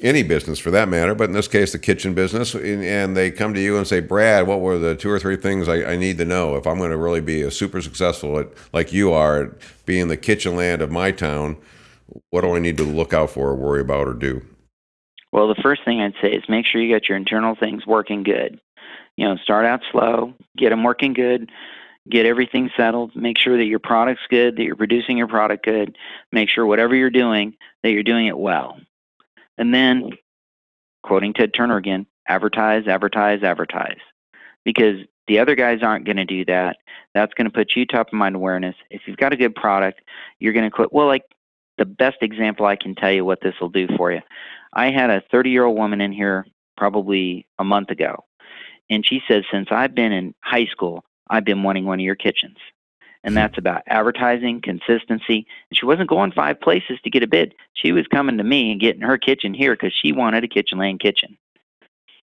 [0.00, 3.54] any business for that matter, but in this case, the kitchen business, and, they come
[3.54, 6.18] to you and say, Brad, what were the two or three things I, I need
[6.18, 9.44] to know if I'm going to really be a super successful at, like you are,
[9.44, 9.50] at
[9.86, 11.56] being the kitchen land of my town?
[12.30, 14.42] What do I need to look out for, or worry about, or do?
[15.34, 18.22] Well, the first thing I'd say is make sure you got your internal things working
[18.22, 18.60] good.
[19.16, 21.50] You know, start out slow, get them working good,
[22.08, 25.98] get everything settled, make sure that your product's good, that you're producing your product good,
[26.30, 28.78] make sure whatever you're doing, that you're doing it well.
[29.58, 30.12] And then,
[31.02, 33.98] quoting Ted Turner again, advertise, advertise, advertise.
[34.64, 36.76] Because the other guys aren't going to do that.
[37.12, 38.76] That's going to put you top of mind awareness.
[38.88, 40.00] If you've got a good product,
[40.38, 40.92] you're going to quit.
[40.92, 41.24] Well, like
[41.76, 44.20] the best example I can tell you what this will do for you.
[44.74, 46.46] I had a 30 year old woman in here
[46.76, 48.24] probably a month ago,
[48.90, 52.16] and she says, Since I've been in high school, I've been wanting one of your
[52.16, 52.56] kitchens.
[53.22, 53.36] And hmm.
[53.36, 55.46] that's about advertising, consistency.
[55.70, 57.54] And she wasn't going five places to get a bid.
[57.72, 60.78] She was coming to me and getting her kitchen here because she wanted a Kitchen
[60.78, 61.38] Land kitchen.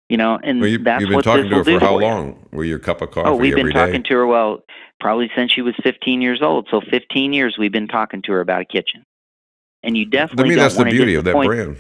[0.09, 1.99] You know, and Well, you, that's you've been what talking this to her for how
[1.99, 2.47] for long?
[2.53, 3.87] Were your cup of oh, coffee Oh, we've been every day?
[3.87, 4.63] talking to her, well,
[5.01, 6.69] probably since she was 15 years old.
[6.71, 9.05] So 15 years we've been talking to her about a kitchen.
[9.83, 11.77] And you To definitely me, don't that's the beauty of that brand.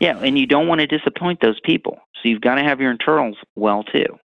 [0.00, 1.98] Yeah, and you don't want to disappoint those people.
[2.14, 4.18] So you've got to have your internals well too.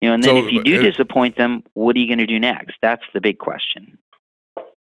[0.00, 2.18] You know, and then So, if you do uh, disappoint them, what are you going
[2.18, 2.76] to do next?
[2.80, 3.98] That's the big question.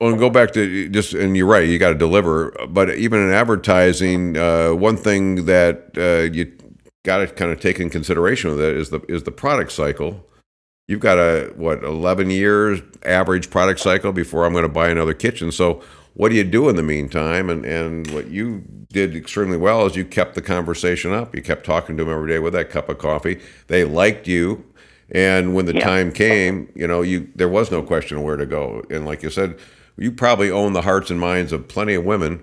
[0.00, 2.50] Well, and go back to just, and you're right, you got to deliver.
[2.68, 6.52] But even in advertising, uh, one thing that uh, you
[7.04, 10.26] got to kind of take in consideration with it is the is the product cycle.
[10.86, 15.14] You've got a what 11 years average product cycle before I'm going to buy another
[15.14, 15.50] kitchen.
[15.50, 15.82] So
[16.16, 17.50] what do you do in the meantime?
[17.50, 18.62] And and what you
[18.92, 21.34] did extremely well is you kept the conversation up.
[21.34, 23.40] You kept talking to them every day with that cup of coffee.
[23.66, 24.64] They liked you.
[25.10, 25.84] And when the Yeah.
[25.84, 28.82] time came, you know, you there was no question of where to go.
[28.90, 29.56] And like you said,
[29.98, 32.42] you probably own the hearts and minds of plenty of women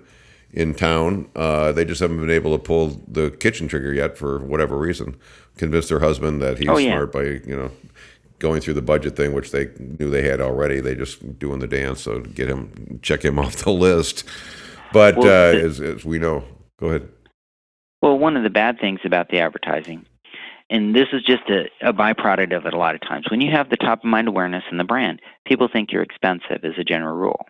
[0.54, 1.28] in town.
[1.36, 5.16] Uh, they just haven't been able to pull the kitchen trigger yet for whatever reason.
[5.58, 6.94] Convince their husband that he's Oh, yeah.
[6.96, 7.72] smart by you know
[8.44, 9.70] going through the budget thing, which they
[10.00, 10.82] knew they had already.
[10.82, 14.26] They just doing the dance, so to get him check him off the list.
[14.92, 16.44] But Well, uh, the- as, as we know,
[16.80, 17.10] go ahead.
[18.02, 20.06] Well, one of the bad things about the advertising,
[20.70, 23.50] and this is just a, a byproduct of it a lot of times, when you
[23.50, 26.84] have the top of mind awareness in the brand, people think you're expensive as a
[26.84, 27.46] general rule.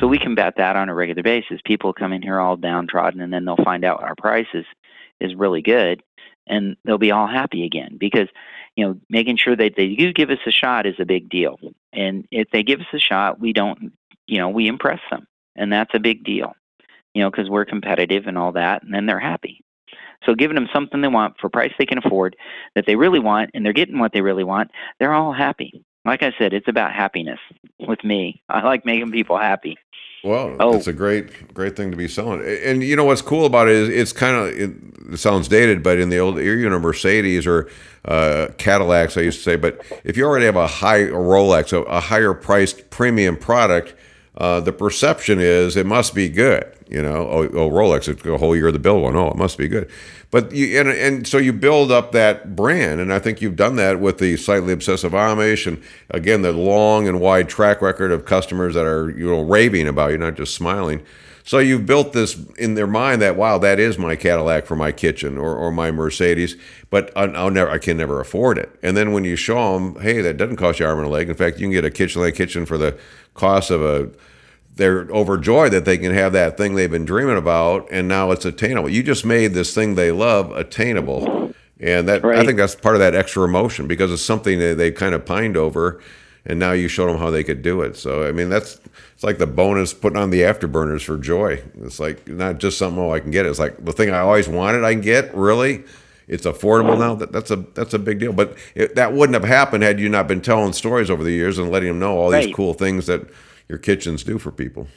[0.00, 1.60] So we combat that on a regular basis.
[1.66, 4.64] People come in here all downtrodden, and then they'll find out our price is,
[5.20, 6.02] is really good,
[6.46, 8.28] and they'll be all happy again because
[8.76, 11.58] you know making sure that they do give us a shot is a big deal.
[11.92, 13.92] And if they give us a shot, we don't,
[14.26, 16.54] you know, we impress them, and that's a big deal.
[17.14, 19.62] You know, because we're competitive and all that, and then they're happy.
[20.24, 22.36] So giving them something they want for a price they can afford
[22.74, 25.84] that they really want, and they're getting what they really want, they're all happy.
[26.04, 27.38] like I said, it's about happiness
[27.78, 28.42] with me.
[28.48, 29.76] I like making people happy.
[30.24, 30.76] Well, oh.
[30.76, 32.42] it's a great, great thing to be selling.
[32.64, 34.70] And you know what's cool about it is it's kind of it,
[35.12, 37.68] it sounds dated, but in the old era you know Mercedes or
[38.04, 39.56] uh, Cadillacs, I used to say.
[39.56, 43.94] But if you already have a high a Rolex, a, a higher priced premium product,
[44.38, 46.72] uh, the perception is it must be good.
[46.88, 49.16] You know, oh, oh Rolex, it's a whole year of the bill one.
[49.16, 49.90] Oh, it must be good.
[50.30, 53.76] But you and, and so you build up that brand, and I think you've done
[53.76, 58.24] that with the slightly obsessive Amish, and again the long and wide track record of
[58.24, 61.02] customers that are you know raving about you, not just smiling.
[61.44, 64.92] So you've built this in their mind that wow, that is my Cadillac for my
[64.92, 66.56] kitchen or, or my Mercedes,
[66.90, 68.78] but I'll never, I can never afford it.
[68.82, 71.28] And then when you show them, hey, that doesn't cost you arm and a leg.
[71.28, 72.98] In fact, you can get a kitchen like kitchen for the
[73.34, 74.10] cost of a
[74.76, 78.44] they're overjoyed that they can have that thing they've been dreaming about and now it's
[78.44, 78.88] attainable.
[78.88, 81.52] You just made this thing they love attainable.
[81.78, 82.38] And that right.
[82.38, 85.26] I think that's part of that extra emotion because it's something that they kind of
[85.26, 86.00] pined over
[86.46, 87.96] and now you showed them how they could do it.
[87.96, 88.80] So I mean that's
[89.14, 91.62] it's like the bonus putting on the afterburners for joy.
[91.82, 93.50] It's like not just something oh I can get it.
[93.50, 95.84] It's like the thing I always wanted I can get, really?
[96.28, 97.14] It's affordable now.
[97.14, 98.32] That that's a that's a big deal.
[98.32, 101.58] But it, that wouldn't have happened had you not been telling stories over the years
[101.58, 102.46] and letting them know all right.
[102.46, 103.28] these cool things that
[103.68, 104.88] your kitchens do for people.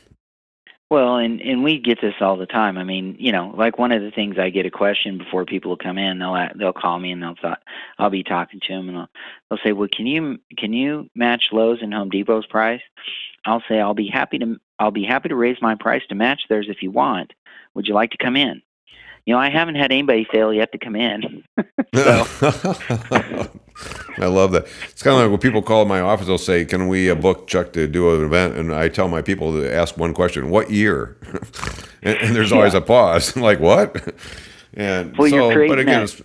[0.92, 2.78] Well, and and we get this all the time.
[2.78, 5.76] I mean, you know, like one of the things I get a question before people
[5.78, 7.64] come in, they'll they'll call me and they'll thought
[7.98, 9.10] I'll be talking to them and they'll
[9.50, 12.82] they'll say, "Well, can you can you match Lowe's and Home Depot's price?"
[13.46, 16.44] I'll say, "I'll be happy to I'll be happy to raise my price to match
[16.50, 17.34] theirs if you want.
[17.74, 18.62] Would you like to come in?"
[19.26, 21.44] You know, I haven't had anybody fail yet to come in.
[24.18, 24.68] I love that.
[24.90, 27.48] It's kind of like when people call my office, they'll say, "Can we uh, book
[27.48, 30.70] Chuck to do an event?" And I tell my people to ask one question: "What
[30.70, 31.18] year?"
[32.04, 32.80] and, and, there's always yeah.
[32.80, 33.36] a pause.
[33.36, 34.14] Like, "What?"
[34.76, 36.22] And well, so, you're creating but again, that,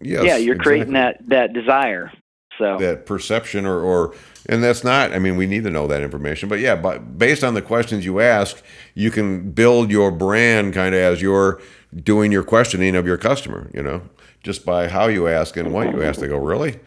[0.00, 0.58] yes, yeah, you're exactly.
[0.58, 2.12] creating that that desire.
[2.58, 4.14] So that perception, or or
[4.46, 5.12] and that's not.
[5.12, 6.48] I mean, we need to know that information.
[6.48, 8.62] But yeah, but based on the questions you ask,
[8.94, 11.60] you can build your brand kind of as you're
[11.94, 13.70] doing your questioning of your customer.
[13.74, 14.02] You know
[14.44, 16.20] just by how you ask and what you ask.
[16.20, 16.78] They go, really?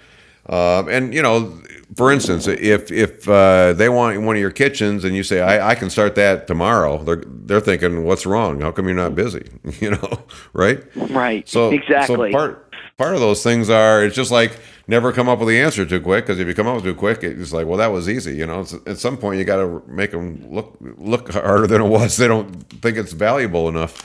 [0.48, 1.60] Uh, and you know,
[1.98, 5.72] for instance, if if uh, they want one of your kitchens and you say I,
[5.72, 8.62] I, can start that tomorrow, they're they're thinking, what's wrong?
[8.62, 9.46] How come you're not busy?
[9.82, 10.20] you know,
[10.54, 10.82] right?
[10.96, 11.50] Right.
[11.50, 12.32] So exactly.
[12.32, 15.60] So part part of those things are it's just like never come up with the
[15.60, 17.78] answer too quick because if you come up with it too quick, it's like well
[17.78, 18.36] that was easy.
[18.36, 21.82] You know, it's, at some point you got to make them look look harder than
[21.82, 22.18] it was.
[22.28, 24.04] They don't think it's valuable enough.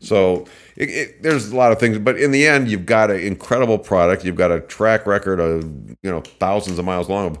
[0.00, 3.20] So it, it, there's a lot of things, but in the end, you've got an
[3.20, 4.24] incredible product.
[4.24, 5.64] You've got a track record of
[6.02, 7.38] you know thousands of miles long of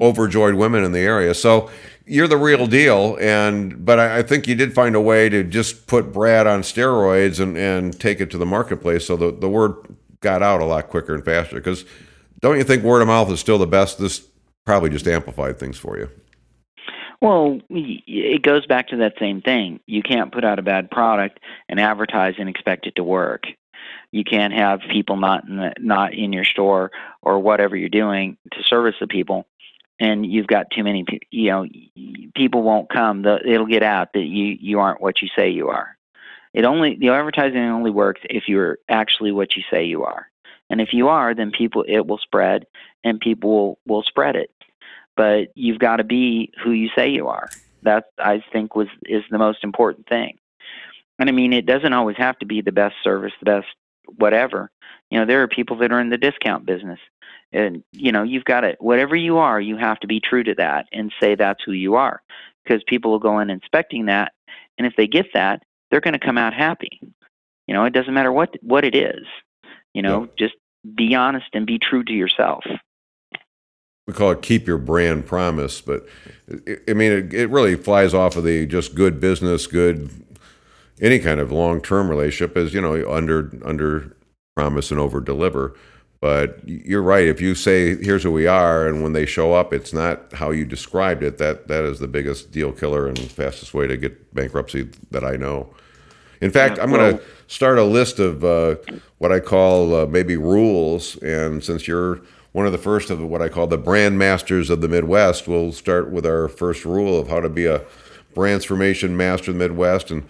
[0.00, 1.34] overjoyed women in the area.
[1.34, 1.70] So
[2.06, 3.16] you're the real deal.
[3.20, 6.62] And but I, I, think you did find a way to just put Brad on
[6.62, 9.74] steroids and, and take it to the marketplace, so the the word
[10.20, 11.56] got out a lot quicker and faster.
[11.56, 11.84] Because
[12.40, 13.98] don't you think word of mouth is still the best?
[13.98, 14.26] This
[14.64, 16.08] probably just amplified things for you.
[17.20, 19.80] Well, it goes back to that same thing.
[19.86, 23.44] You can't put out a bad product and advertise and expect it to work.
[24.10, 26.90] You can't have people not in the, not in your store
[27.22, 29.46] or whatever you're doing to service the people,
[30.00, 31.04] and you've got too many.
[31.30, 31.66] You know,
[32.34, 33.24] people won't come.
[33.24, 35.96] It'll get out that you you aren't what you say you are.
[36.52, 40.28] It only the advertising only works if you're actually what you say you are,
[40.68, 42.66] and if you are, then people it will spread,
[43.04, 44.50] and people will will spread it
[45.20, 47.50] but you've got to be who you say you are.
[47.82, 50.38] That I think was is the most important thing.
[51.18, 53.66] And I mean, it doesn't always have to be the best service, the best
[54.16, 54.70] whatever.
[55.10, 57.00] You know, there are people that are in the discount business,
[57.52, 60.54] and you know, you've got to whatever you are, you have to be true to
[60.54, 62.22] that and say that's who you are,
[62.64, 64.32] because people will go in inspecting that,
[64.78, 67.00] and if they get that, they're going to come out happy.
[67.66, 69.26] You know, it doesn't matter what what it is.
[69.94, 70.46] You know, yeah.
[70.46, 70.54] just
[70.94, 72.64] be honest and be true to yourself
[74.10, 76.04] we call it keep your brand promise, but
[76.88, 80.10] I mean, it, it really flies off of the just good business, good
[81.00, 84.16] any kind of long term relationship is you know under under
[84.56, 85.76] promise and over deliver.
[86.20, 87.26] But you're right.
[87.26, 90.50] If you say here's who we are, and when they show up, it's not how
[90.50, 91.38] you described it.
[91.38, 95.36] That that is the biggest deal killer and fastest way to get bankruptcy that I
[95.36, 95.72] know.
[96.42, 98.76] In fact, yeah, I'm going to start a list of uh,
[99.18, 101.16] what I call uh, maybe rules.
[101.22, 102.20] And since you're
[102.52, 105.46] one of the first of what I call the brand masters of the Midwest.
[105.46, 107.82] We'll start with our first rule of how to be a
[108.34, 110.26] transformation master in the Midwest and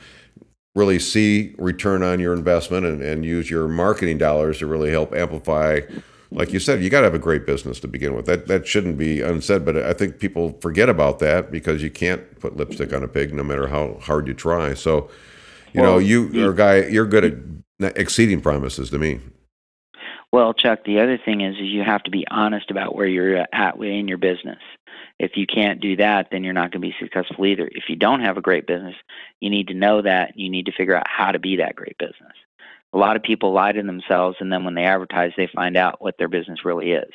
[0.74, 5.12] really see return on your investment and, and use your marketing dollars to really help
[5.12, 5.80] amplify
[6.32, 8.26] like you said, you got to have a great business to begin with.
[8.26, 12.38] That that shouldn't be unsaid, but I think people forget about that because you can't
[12.40, 14.74] put lipstick on a pig no matter how hard you try.
[14.74, 15.10] So,
[15.72, 16.86] you well, know, you are a guy.
[16.86, 19.20] You're good at exceeding promises to me.
[20.32, 23.44] Well, Chuck, the other thing is, is you have to be honest about where you're
[23.52, 24.58] at in your business.
[25.20, 27.68] If you can't do that, then you're not going to be successful either.
[27.70, 28.94] If you don't have a great business,
[29.38, 30.32] you need to know that.
[30.34, 32.32] You need to figure out how to be that great business.
[32.94, 36.00] A lot of people lie to themselves, and then when they advertise, they find out
[36.00, 37.12] what their business really is.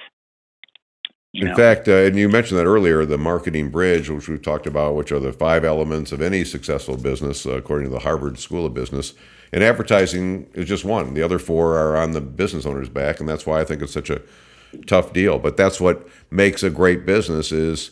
[1.32, 1.56] You in know?
[1.56, 5.12] fact, uh, and you mentioned that earlier, the marketing bridge, which we've talked about, which
[5.12, 8.76] are the five elements of any successful business, uh, according to the Harvard School of
[8.76, 9.16] Business.
[9.51, 11.16] And advertising is just one.
[11.16, 13.93] The other four are on the business owner's back, and that's why I think it's
[13.93, 14.22] such a
[14.88, 15.40] tough deal.
[15.40, 17.92] But that's what makes a great business is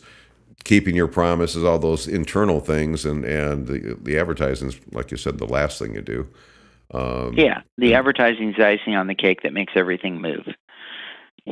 [0.64, 5.16] keeping your promises, all those internal things, and and the, the advertising is, like you
[5.16, 6.28] said, the last thing you do.
[6.92, 10.46] Um, yeah, the advertising is icing on the cake that makes everything move.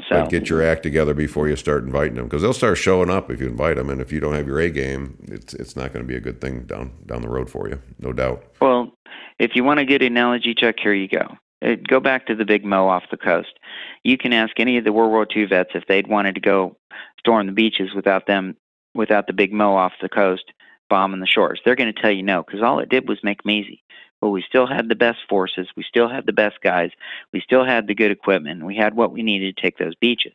[0.08, 3.30] So get your act together before you start inviting them, because they'll start showing up
[3.30, 5.92] if you invite them, and if you don't have your A game, it's it's not
[5.92, 8.42] going to be a good thing down down the road for you, no doubt.
[8.60, 8.90] Well,
[9.38, 11.36] if you want a good analogy, Chuck, here you go.
[11.62, 13.58] Uh, go back to the Big Mo off the coast.
[14.04, 16.76] You can ask any of the World War II vets if they'd wanted to go
[17.18, 18.56] storm the beaches without them,
[18.94, 20.52] without the Big Mo off the coast
[20.90, 21.60] bombing the shores.
[21.64, 23.82] They're going to tell you no, because all it did was make them easy
[24.22, 25.66] but we still had the best forces.
[25.76, 26.92] We still had the best guys.
[27.32, 28.64] We still had the good equipment.
[28.64, 30.34] We had what we needed to take those beaches.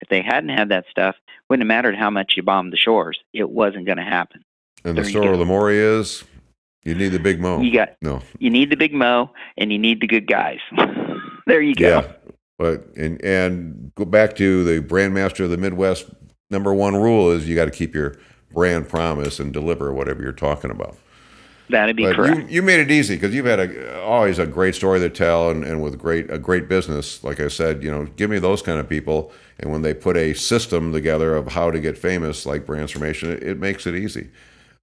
[0.00, 1.16] If they hadn't had that stuff,
[1.50, 3.18] wouldn't have mattered how much you bombed the shores.
[3.32, 4.44] It wasn't going to happen.
[4.84, 6.22] And there the story of the Maury is
[6.84, 7.60] you need the big mo.
[7.60, 8.22] You got no.
[8.38, 10.60] You need the big mo, and you need the good guys.
[11.48, 11.88] there you go.
[11.88, 12.12] Yeah,
[12.58, 16.06] but and and go back to the brand master of the Midwest.
[16.50, 18.16] Number one rule is you got to keep your
[18.52, 20.96] brand promise and deliver whatever you're talking about.
[21.68, 22.42] That'd be but correct.
[22.42, 25.50] You, you, made it easy because you've had a, always a great story to tell,
[25.50, 27.24] and, and with great a great business.
[27.24, 30.16] Like I said, you know, give me those kind of people, and when they put
[30.16, 34.30] a system together of how to get famous, like Transformation, it, it makes it easy.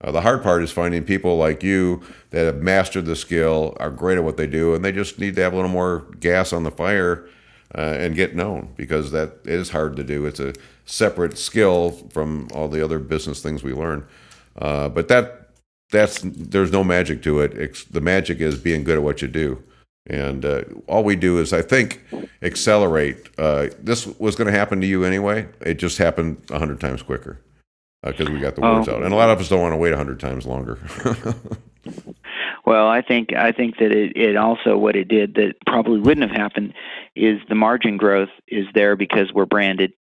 [0.02, 2.02] Uh, the hard part is finding people like you
[2.32, 5.38] that have mastered the skill, are great at what they do, and they just need
[5.38, 7.30] to have a little more gas on the fire
[7.76, 10.26] uh, and get known because that is hard to do.
[10.26, 10.54] It's a
[10.86, 14.06] separate skill from all the other business things we learn.
[14.58, 15.50] Uh, but that
[15.92, 17.54] that's there's no magic to it.
[17.54, 19.64] It's, the magic is being good at what you do.
[20.08, 22.02] And uh, all we do is, I think,
[22.42, 23.30] accelerate.
[23.38, 25.48] Uh, this was going to happen to you anyway.
[25.62, 27.40] It just happened a hundred times quicker
[28.04, 28.96] because uh, we got the words oh.
[28.96, 29.04] out.
[29.04, 30.78] And a lot of us don't want to wait a hundred times longer.
[32.66, 36.30] well, I think I think that it, it also what it did that probably wouldn't
[36.30, 36.74] have happened
[37.16, 39.94] is the margin growth is there because we're branded,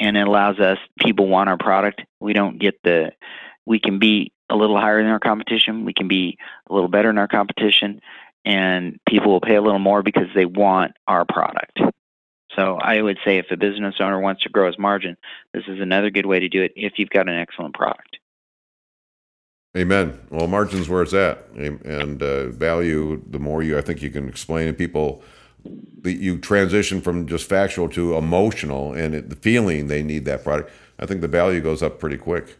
[0.00, 2.02] and it allows us people want our product.
[2.20, 3.12] We don't get the
[3.66, 5.84] we can be a little higher than our competition.
[5.84, 6.38] We can be
[6.68, 8.00] a little better than our competition,
[8.44, 11.80] and people will pay a little more because they want our product.
[12.56, 15.16] So I would say if a business owner wants to grow his margin,
[15.54, 18.18] this is another good way to do it if you've got an excellent product.
[19.74, 20.20] Amen.
[20.28, 23.22] Well, margin's where it's at, and uh, value.
[23.26, 25.22] The more you, I think, you can explain to people,
[26.04, 30.70] you transition from just factual to emotional, and it, the feeling they need that product.
[30.98, 32.58] I think the value goes up pretty quick.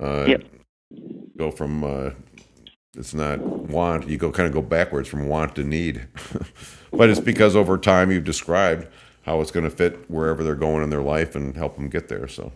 [0.00, 0.44] Uh, yep
[1.36, 2.10] go from uh,
[2.96, 6.06] it's not want you go kind of go backwards from want to need
[6.92, 8.86] but it's because over time you've described
[9.22, 12.08] how it's going to fit wherever they're going in their life and help them get
[12.08, 12.52] there so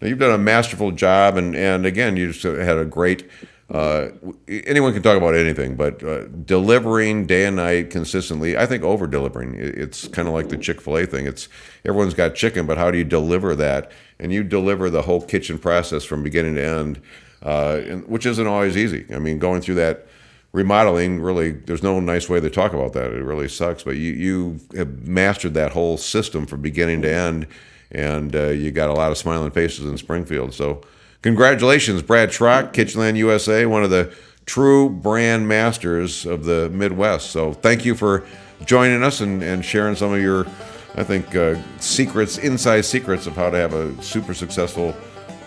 [0.00, 3.28] now you've done a masterful job and and again you just had a great
[3.68, 4.08] uh,
[4.48, 9.06] anyone can talk about anything, but uh, delivering day and night consistently, I think over
[9.06, 9.56] delivering.
[9.58, 11.26] It's kind of like the Chick fil A thing.
[11.26, 11.48] It's
[11.84, 13.90] everyone's got chicken, but how do you deliver that?
[14.18, 17.00] And you deliver the whole kitchen process from beginning to end
[17.42, 19.06] uh, which isn't always easy.
[19.14, 20.06] I mean, going through that
[20.52, 24.12] remodeling really there's no nice way to talk about that it really sucks but you
[24.12, 27.46] you have mastered that whole system from beginning to end
[27.90, 30.80] and uh, you got a lot of smiling faces in springfield so
[31.26, 34.12] congratulations brad schrock kitchen land usa one of the
[34.46, 38.24] true brand masters of the midwest so thank you for
[38.64, 40.46] joining us and, and sharing some of your
[40.94, 44.94] i think uh, secrets inside secrets of how to have a super successful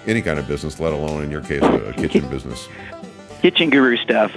[0.10, 2.68] any kind of business, let alone in your case a, kitchen business.
[3.42, 4.36] Kitchen guru stuff.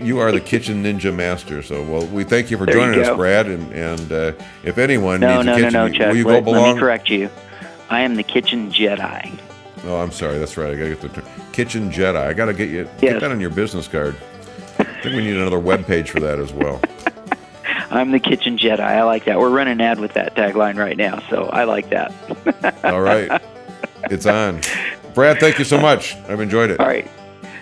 [0.00, 1.62] You are the kitchen ninja master.
[1.62, 3.46] So, well, we thank you for there joining you us, Brad.
[3.46, 4.32] And and uh,
[4.64, 6.08] if anyone no, needs no, a kitchen, no, no, Chuck.
[6.08, 6.62] will you let, go belong?
[6.62, 7.30] Let me correct you.
[7.90, 9.38] I am the kitchen Jedi.
[9.86, 10.38] Oh, I'm sorry.
[10.38, 10.70] That's right.
[10.70, 12.16] I got to get the kitchen Jedi.
[12.16, 13.00] I got to get you yes.
[13.00, 14.16] get that on your business card.
[14.78, 16.80] I think we need another web page for that as well.
[17.90, 18.80] I'm the kitchen Jedi.
[18.80, 19.38] I like that.
[19.38, 22.12] We're running an ad with that tagline right now, so I like that.
[22.84, 23.40] All right,
[24.04, 24.60] it's on.
[25.14, 26.16] Brad, thank you so much.
[26.28, 26.80] I've enjoyed it.
[26.80, 27.08] All right.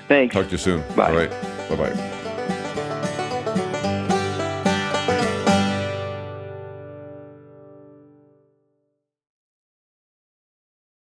[0.09, 0.35] Thanks.
[0.35, 0.83] Talk to you soon.
[0.95, 1.11] Bye.
[1.11, 1.31] All right.
[1.69, 2.09] Bye bye.